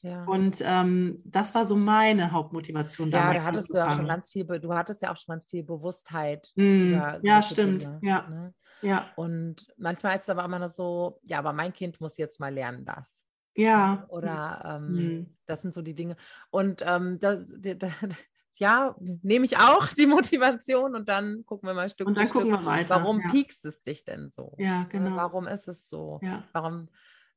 [0.02, 0.24] Ja.
[0.24, 3.10] Und ähm, das war so meine Hauptmotivation.
[3.10, 5.62] Ja, da hattest du ja schon ganz viel, du hattest ja auch schon ganz viel
[5.62, 6.50] Bewusstheit.
[6.56, 7.84] Mm, ja, stimmt.
[7.84, 8.28] Dinge, ja.
[8.28, 8.54] Ne?
[8.82, 9.10] Ja.
[9.14, 12.52] Und manchmal ist es aber immer noch so, ja, aber mein Kind muss jetzt mal
[12.52, 13.24] lernen das.
[13.54, 14.04] Ja.
[14.08, 15.36] Oder ähm, mhm.
[15.46, 16.16] das sind so die Dinge.
[16.50, 17.92] Und ähm, das, das,
[18.56, 22.48] ja, nehme ich auch die Motivation und dann gucken wir mal Stück und dann gucken
[22.48, 22.96] Stück, wir weiter.
[22.96, 23.28] Warum ja.
[23.28, 24.54] piekst es dich denn so?
[24.58, 25.16] Ja, ne, genau.
[25.16, 26.18] Warum ist es so?
[26.22, 26.42] Ja.
[26.52, 26.88] Warum,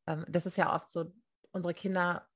[0.07, 1.13] ähm, das ist ja oft so,
[1.51, 2.27] unsere Kinder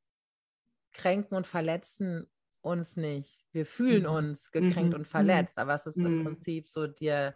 [0.93, 2.27] kränken und verletzen
[2.61, 3.45] uns nicht.
[3.51, 4.09] Wir fühlen mhm.
[4.09, 4.99] uns gekränkt mhm.
[4.99, 6.05] und verletzt, aber es ist mhm.
[6.05, 7.33] im Prinzip so dir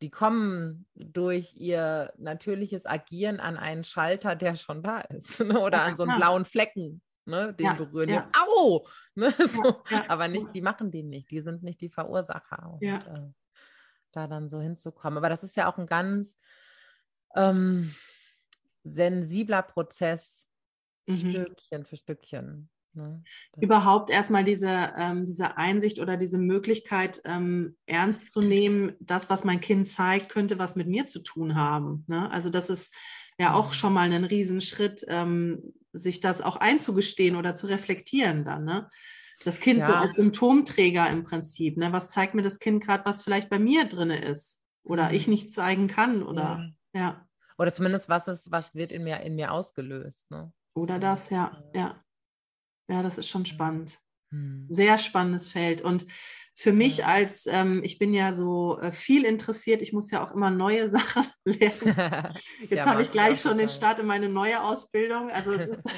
[0.00, 5.58] die kommen durch ihr natürliches Agieren an einen Schalter, der schon da ist, ne?
[5.58, 7.52] oder an so einen blauen Flecken, ne?
[7.54, 8.08] den ja, berühren.
[8.08, 8.30] Ja.
[8.32, 8.86] Au!
[9.14, 9.30] Ne?
[9.30, 9.82] So.
[9.90, 12.74] Ja, Aber nicht, die machen den nicht, die sind nicht die Verursacher.
[12.74, 13.32] Und, äh,
[14.12, 15.18] da dann so hinzukommen.
[15.18, 16.38] Aber das ist ja auch ein ganz
[17.34, 17.92] ähm,
[18.84, 20.47] sensibler Prozess,
[21.12, 21.30] mhm.
[21.30, 22.70] Stückchen für Stückchen.
[22.94, 23.22] Ne?
[23.60, 29.44] Überhaupt erstmal diese, ähm, diese Einsicht oder diese Möglichkeit ähm, ernst zu nehmen, das, was
[29.44, 32.04] mein Kind zeigt, könnte was mit mir zu tun haben.
[32.08, 32.30] Ne?
[32.30, 32.92] Also das ist
[33.38, 38.64] ja auch schon mal ein Riesenschritt, ähm, sich das auch einzugestehen oder zu reflektieren dann.
[38.64, 38.88] Ne?
[39.44, 39.86] Das Kind ja.
[39.86, 41.76] so als Symptomträger im Prinzip.
[41.76, 41.92] Ne?
[41.92, 45.14] Was zeigt mir das Kind gerade, was vielleicht bei mir drin ist oder mhm.
[45.14, 47.00] ich nicht zeigen kann oder ja.
[47.00, 47.24] ja.
[47.58, 50.30] Oder zumindest was ist, was wird in mir in mir ausgelöst.
[50.30, 50.52] Ne?
[50.74, 52.02] Oder das, ja, ja.
[52.88, 53.98] Ja, das ist schon spannend.
[54.30, 54.66] Hm.
[54.68, 55.82] Sehr spannendes Feld.
[55.82, 56.06] Und
[56.54, 60.32] für mich als, ähm, ich bin ja so äh, viel interessiert, ich muss ja auch
[60.32, 62.34] immer neue Sachen lernen.
[62.60, 65.30] Jetzt ja, habe ich gleich schon den Start in meine neue Ausbildung.
[65.30, 65.84] Also es ist,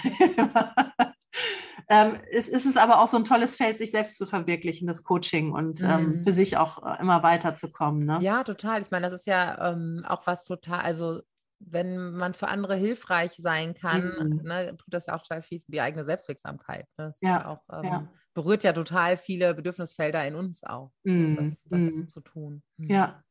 [1.89, 5.03] ähm, es ist es aber auch so ein tolles Feld, sich selbst zu verwirklichen, das
[5.03, 6.25] Coaching und ähm, mhm.
[6.25, 8.05] für sich auch äh, immer weiterzukommen.
[8.05, 8.19] Ne?
[8.21, 8.83] Ja, total.
[8.83, 11.23] Ich meine, das ist ja ähm, auch was total, also
[11.61, 14.41] wenn man für andere hilfreich sein kann, Mhm.
[14.43, 16.87] ne, tut das ja auch total viel für die eigene Selbstwirksamkeit.
[16.99, 17.09] Ne?
[17.09, 18.21] Das Ja, auch, ähm, ja.
[18.35, 21.37] berührt ja total viele Bedürfnisfelder in uns auch, ne, Mhm.
[21.37, 22.07] das, das Mhm.
[22.07, 22.63] zu tun.
[22.79, 22.97] Mhm.
[22.97, 23.23] Ja.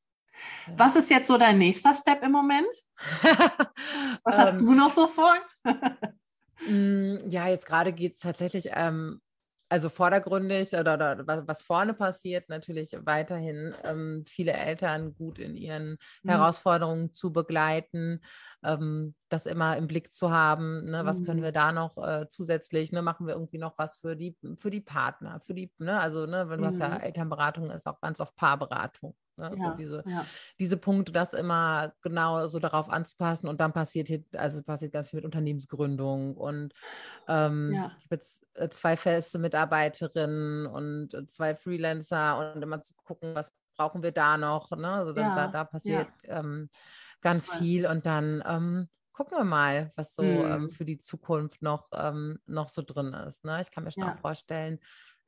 [0.67, 0.77] Ja.
[0.77, 2.67] Was ist jetzt so dein nächster Step im Moment?
[4.23, 5.35] Was hast Ähm, du noch so vor?
[6.65, 9.21] Mm, Ja, jetzt gerade geht es tatsächlich, ähm,
[9.69, 15.55] also vordergründig oder, oder was, was vorne passiert, natürlich weiterhin ähm, viele Eltern gut in
[15.55, 16.49] ihren Mhm.
[16.49, 18.21] Herausforderungen zu begleiten,
[18.63, 21.43] ähm, das immer im Blick zu haben, ne, was können Mhm.
[21.43, 24.81] wir da noch äh, zusätzlich, ne, machen wir irgendwie noch was für die, für die
[24.81, 26.99] Partner, für die, ne, also ne, wenn du hast ja Mhm.
[26.99, 29.15] Elternberatung ist auch ganz oft Paarberatung.
[29.39, 30.29] Ne, so Ja, diese, ja.
[30.59, 35.09] diese Punkte, das immer genau so darauf anzupassen und dann passiert hier, also passiert ganz
[35.09, 36.73] viel mit Unternehmensgründung und
[37.27, 37.99] ähm, Ja.
[37.99, 43.35] ich habe jetzt äh, zwei feste Mitarbeiterinnen und äh, zwei Freelancer und immer zu gucken,
[43.35, 44.89] was brauchen wir da noch, ne?
[44.91, 46.69] Also dann, da, da passiert ähm,
[47.21, 47.49] ganz Toll.
[47.49, 50.71] viel und dann ähm, gucken wir mal, was so ähm, Mhm.
[50.71, 53.43] für die Zukunft noch, ähm, noch so drin ist.
[53.45, 53.61] Ne?
[53.61, 54.09] Ich kann mir schon Ja.
[54.09, 54.79] auch vorstellen,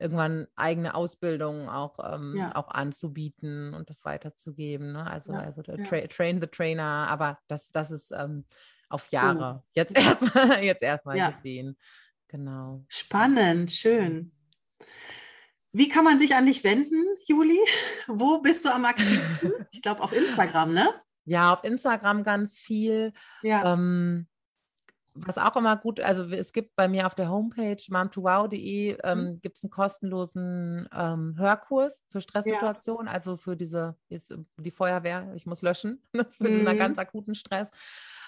[0.02, 2.54] irgendwann eigene Ausbildungen auch, ähm, Ja.
[2.56, 4.92] auch anzubieten und das weiterzugeben.
[4.92, 5.06] Ne?
[5.06, 5.62] Also, Ja, also.
[5.62, 8.44] Tra Train the Trainer, aber das, das ist ähm,
[8.88, 9.10] auf.
[9.10, 11.30] Jahre jetzt erstmal jetzt erstmal Ja.
[11.30, 11.78] gesehen.
[12.28, 12.84] Genau.
[12.88, 14.32] Spannend, schön.
[15.72, 17.58] Wie kann man sich an dich wenden, Juli?
[18.06, 19.52] Wo bist du am aktivsten?
[19.72, 20.88] Ich glaube auf Instagram, ne?
[21.24, 23.12] Ja, auf Instagram ganz viel.
[23.42, 23.72] Ja.
[23.72, 24.26] Ähm,
[25.14, 29.58] was auch immer gut, also es gibt bei mir auf der Homepage mom2wow.de ähm, gibt
[29.58, 35.44] es einen kostenlosen ähm, Hörkurs für Stresssituationen, also für diese, jetzt äh, die Feuerwehr, ich
[35.46, 36.78] muss löschen, für diesen Mhm.
[36.78, 37.70] ganz akuten Stress.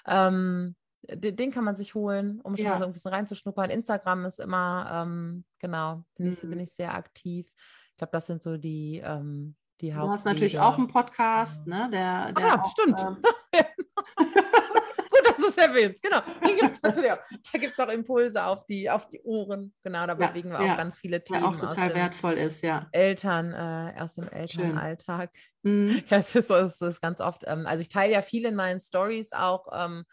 [0.05, 0.75] Ähm,
[1.07, 2.77] den, den kann man sich holen, um schon Ja.
[2.77, 3.69] so ein bisschen reinzuschnuppern.
[3.69, 6.49] Instagram ist immer, ähm, genau, bin, ich, Mhm.
[6.51, 7.51] bin ich sehr aktiv.
[7.91, 10.13] Ich glaube, das sind so die, ähm, die Du Hauptwege.
[10.13, 11.89] hast natürlich auch einen Podcast, ne?
[11.91, 12.99] Der, Ah, der ja, auch, stimmt.
[13.53, 13.65] ähm,
[14.17, 16.03] Gut, dass du es erwähnst.
[16.03, 16.21] Genau.
[16.45, 17.19] Den gibt's natürlich auch.
[17.51, 19.73] Da gibt es auch Impulse auf die, auf die Ohren.
[19.83, 20.75] Genau, da Ja, bewegen wir auch ja.
[20.75, 22.87] ganz viele Themen auch aus total wertvoll ist, ja.
[22.91, 25.31] Eltern, äh, aus dem Elternalltag.
[25.63, 26.03] Mhm.
[26.09, 28.79] Ja, es ist, es ist ganz oft, ähm, also ich teile ja viel in meinen
[28.79, 30.05] Stories auch, ähm,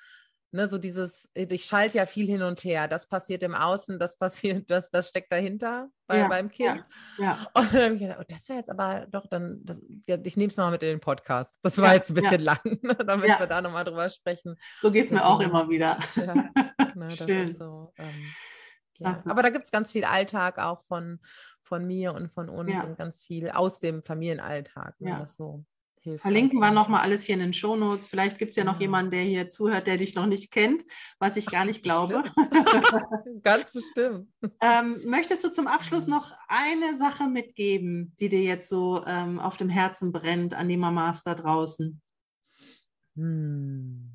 [0.52, 2.86] ne, so dieses, ich schalte ja viel hin und her.
[2.88, 6.84] Das passiert im Außen, das passiert, das, das steckt dahinter bei, Ja, beim Kind.
[7.18, 10.16] Ja, Und dann habe ich gedacht, oh, das wäre jetzt aber doch dann, das, ja,
[10.22, 11.54] ich nehme es nochmal mit in den Podcast.
[11.62, 13.40] Das war Ja, jetzt ein bisschen lang, ne, damit Ja.
[13.40, 14.56] wir da nochmal drüber sprechen.
[14.80, 15.98] so geht es mir auch immer wieder.
[16.16, 16.34] Ja,
[16.94, 17.48] ne, das Schön.
[17.48, 17.92] ist so.
[17.96, 18.08] Ähm,
[18.98, 19.20] ja.
[19.24, 21.18] Aber da gibt es ganz viel Alltag auch von,
[21.62, 22.84] von mir und von uns Ja.
[22.84, 25.26] und ganz viel aus dem Familienalltag, ne, Ja.
[25.26, 25.64] so
[26.02, 26.22] hilft.
[26.22, 28.06] Verlinken wir nochmal alles hier in den Shownotes.
[28.06, 30.84] Vielleicht gibt es ja noch jemanden, der hier zuhört, der dich noch nicht kennt,
[31.18, 32.22] was ich gar nicht glaube.
[33.42, 34.28] Ganz bestimmt.
[34.60, 39.56] Ähm, möchtest du zum Abschluss noch eine Sache mitgeben, die dir jetzt so ähm, auf
[39.56, 42.00] dem Herzen brennt an die Mamas da draußen?
[43.16, 44.12] Hm.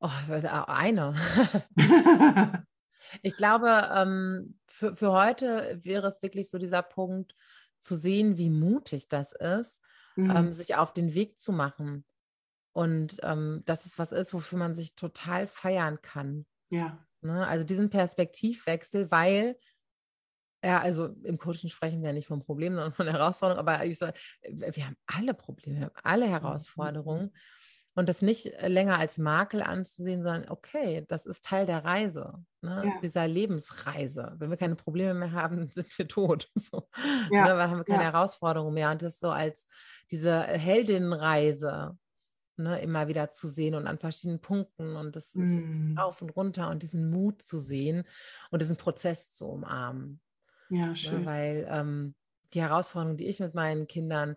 [0.00, 0.10] Oh,
[0.66, 1.14] eine.
[3.20, 7.34] Ich glaube, ähm, für, für heute wäre es wirklich so dieser Punkt,
[7.82, 9.81] zu sehen, wie mutig das ist,
[10.16, 10.30] Mhm.
[10.30, 12.04] ähm, sich auf den Weg zu machen.
[12.72, 16.46] Und ähm, dass es was ist, wofür man sich total feiern kann.
[16.70, 17.46] ja, Ne?
[17.46, 19.56] Also diesen Perspektivwechsel, weil,
[20.64, 23.98] ja, also im Coaching sprechen wir nicht vom Problem, sondern von der Herausforderung, aber ich
[23.98, 27.32] sage, wir haben alle Probleme, wir haben alle Herausforderungen.
[27.94, 32.42] Und das nicht äh, länger als Makel anzusehen, sondern okay, das ist Teil der Reise,
[32.62, 32.82] ne?
[32.86, 33.00] Ja.
[33.02, 34.34] dieser Lebensreise.
[34.38, 36.50] Wenn wir keine Probleme mehr haben, sind wir tot.
[36.56, 36.88] So.
[37.30, 37.48] Ja, Ne?
[37.56, 38.12] Dann haben wir keine ja.
[38.12, 38.90] Herausforderungen mehr.
[38.90, 39.68] Und das so als
[40.10, 41.98] diese Heldinnenreise
[42.56, 42.80] ne?
[42.80, 45.98] immer wieder zu sehen und an verschiedenen Punkten und das ist Mm.
[45.98, 48.04] rauf und runter und diesen Mut zu sehen
[48.50, 50.20] und diesen Prozess zu umarmen.
[50.70, 50.96] ja, Ne?
[50.96, 51.26] schön.
[51.26, 52.14] Weil ähm,
[52.54, 54.36] die Herausforderungen, die ich mit meinen Kindern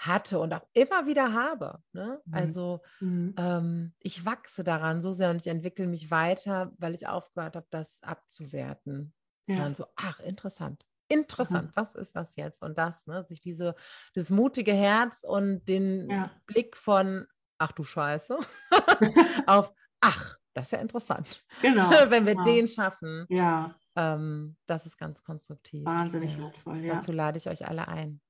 [0.00, 1.82] hatte und auch immer wieder habe.
[1.92, 2.20] Ne?
[2.24, 2.34] Mhm.
[2.34, 3.34] Also Mhm.
[3.38, 7.66] ähm, ich wachse daran so sehr und ich entwickle mich weiter, weil ich aufgehört habe,
[7.70, 9.14] das abzuwerten.
[9.46, 9.56] Ja.
[9.56, 10.86] Sondern so, ach, interessant.
[11.08, 12.62] Interessant, was ist das jetzt?
[12.62, 13.24] Und das, ne?
[13.24, 13.74] sich diese,
[14.14, 16.30] das mutige Herz und den Ja.
[16.46, 17.26] Blick von,
[17.58, 18.38] ach du Scheiße,
[19.46, 21.44] auf, ach, das ist ja interessant.
[21.60, 21.90] Genau.
[22.10, 22.42] Wenn wir ja.
[22.44, 25.84] den schaffen, Ja, ähm, das ist ganz konstruktiv.
[25.84, 26.94] wahnsinnig wertvoll, ja.
[26.94, 28.20] Dazu lade ich euch alle ein.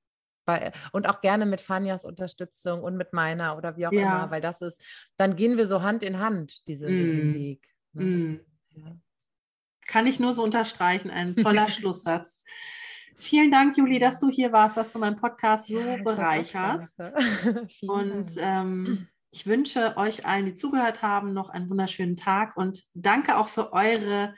[0.45, 4.01] Bei, und auch gerne mit Fanjas Unterstützung und mit meiner oder wie auch Ja.
[4.01, 4.81] immer, weil das ist,
[5.17, 7.33] dann gehen wir so Hand in Hand, diese, Mm.
[7.33, 7.67] Weg.
[7.93, 8.03] ne?
[8.03, 8.39] Mhm.
[8.71, 8.95] Ja.
[9.87, 11.11] Kann ich nur so unterstreichen.
[11.11, 11.35] Ein
[11.65, 12.43] toller Schlusssatz.
[13.17, 16.97] Vielen Dank, Juli, dass du hier warst, dass du meinen Podcast so Ja, bereicherst.
[17.87, 23.37] Und ähm, ich wünsche euch allen, die zugehört haben, noch einen wunderschönen Tag und danke
[23.37, 24.33] auch für eure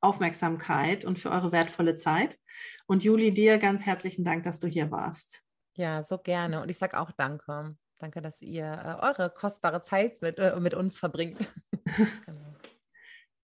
[0.00, 2.38] Aufmerksamkeit und für eure wertvolle Zeit.
[2.86, 5.42] Und Juli, dir ganz herzlichen Dank, dass du hier warst.
[5.78, 6.60] Ja, so gerne.
[6.60, 7.76] Und ich sage auch danke.
[7.98, 11.38] Danke, dass ihr äh, eure kostbare Zeit mit, äh, mit uns verbringt.
[12.26, 12.56] genau.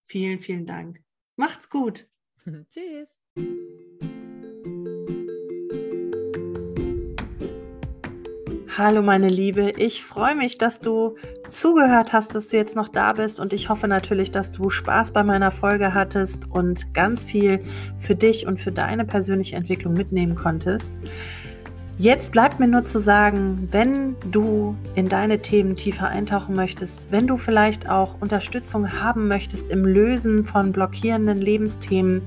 [0.05, 1.01] Vielen, vielen Dank.
[1.37, 2.09] Macht's gut.
[2.71, 3.09] Tschüss.
[8.77, 11.15] Hallo meine Liebe, ich freue mich, dass du
[11.49, 15.13] zugehört hast, dass du jetzt noch da bist und ich hoffe natürlich, dass du Spaß
[15.13, 17.65] bei meiner Folge hattest und ganz viel
[17.99, 20.93] für dich und für deine persönliche Entwicklung mitnehmen konntest.
[21.97, 27.29] Jetzt bleibt mir nur zu sagen, wenn du in deine Themen tiefer eintauchen möchtest, wenn
[27.29, 32.23] du vielleicht auch Unterstützung haben möchtest im Lösen von blockierenden Lebensthemen,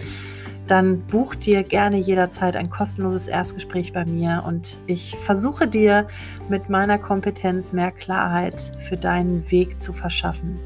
[0.67, 6.07] dann buch dir gerne jederzeit ein kostenloses Erstgespräch bei mir und ich versuche dir
[6.47, 10.59] mit meiner Kompetenz mehr Klarheit für deinen Weg zu verschaffen.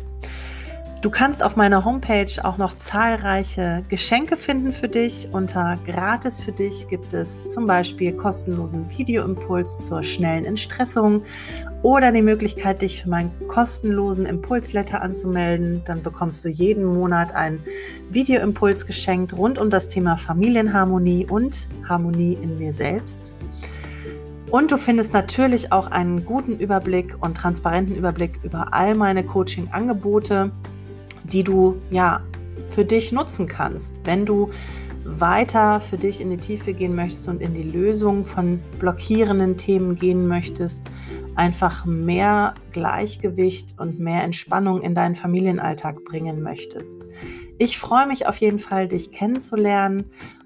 [1.01, 5.29] Du kannst auf meiner Homepage auch noch zahlreiche Geschenke finden für dich.
[5.31, 11.23] Unter Gratis für dich gibt es zum Beispiel kostenlosen Videoimpuls zur schnellen Entstressung
[11.81, 15.81] oder die Möglichkeit, dich für meinen kostenlosen Impulsletter anzumelden.
[15.85, 17.63] Dann bekommst du jeden Monat einen
[18.11, 23.33] Videoimpuls geschenkt rund um das Thema Familienharmonie und Harmonie in mir selbst.
[24.51, 30.51] Und du findest natürlich auch einen guten Überblick und transparenten Überblick über all meine Coaching-Angebote
[31.31, 32.21] die du ja
[32.69, 34.49] für dich nutzen kannst, wenn du
[35.03, 39.95] weiter für dich in die Tiefe gehen möchtest und in die Lösung von blockierenden Themen
[39.95, 40.83] gehen möchtest,
[41.35, 47.01] einfach mehr Gleichgewicht und mehr Entspannung in deinen Familienalltag bringen möchtest.
[47.57, 50.05] Ich freue mich auf jeden Fall, dich kennenzulernen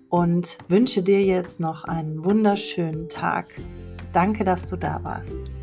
[0.09, 3.47] und wünsche dir jetzt noch einen wunderschönen Tag.
[4.13, 5.54] Danke, dass du da warst.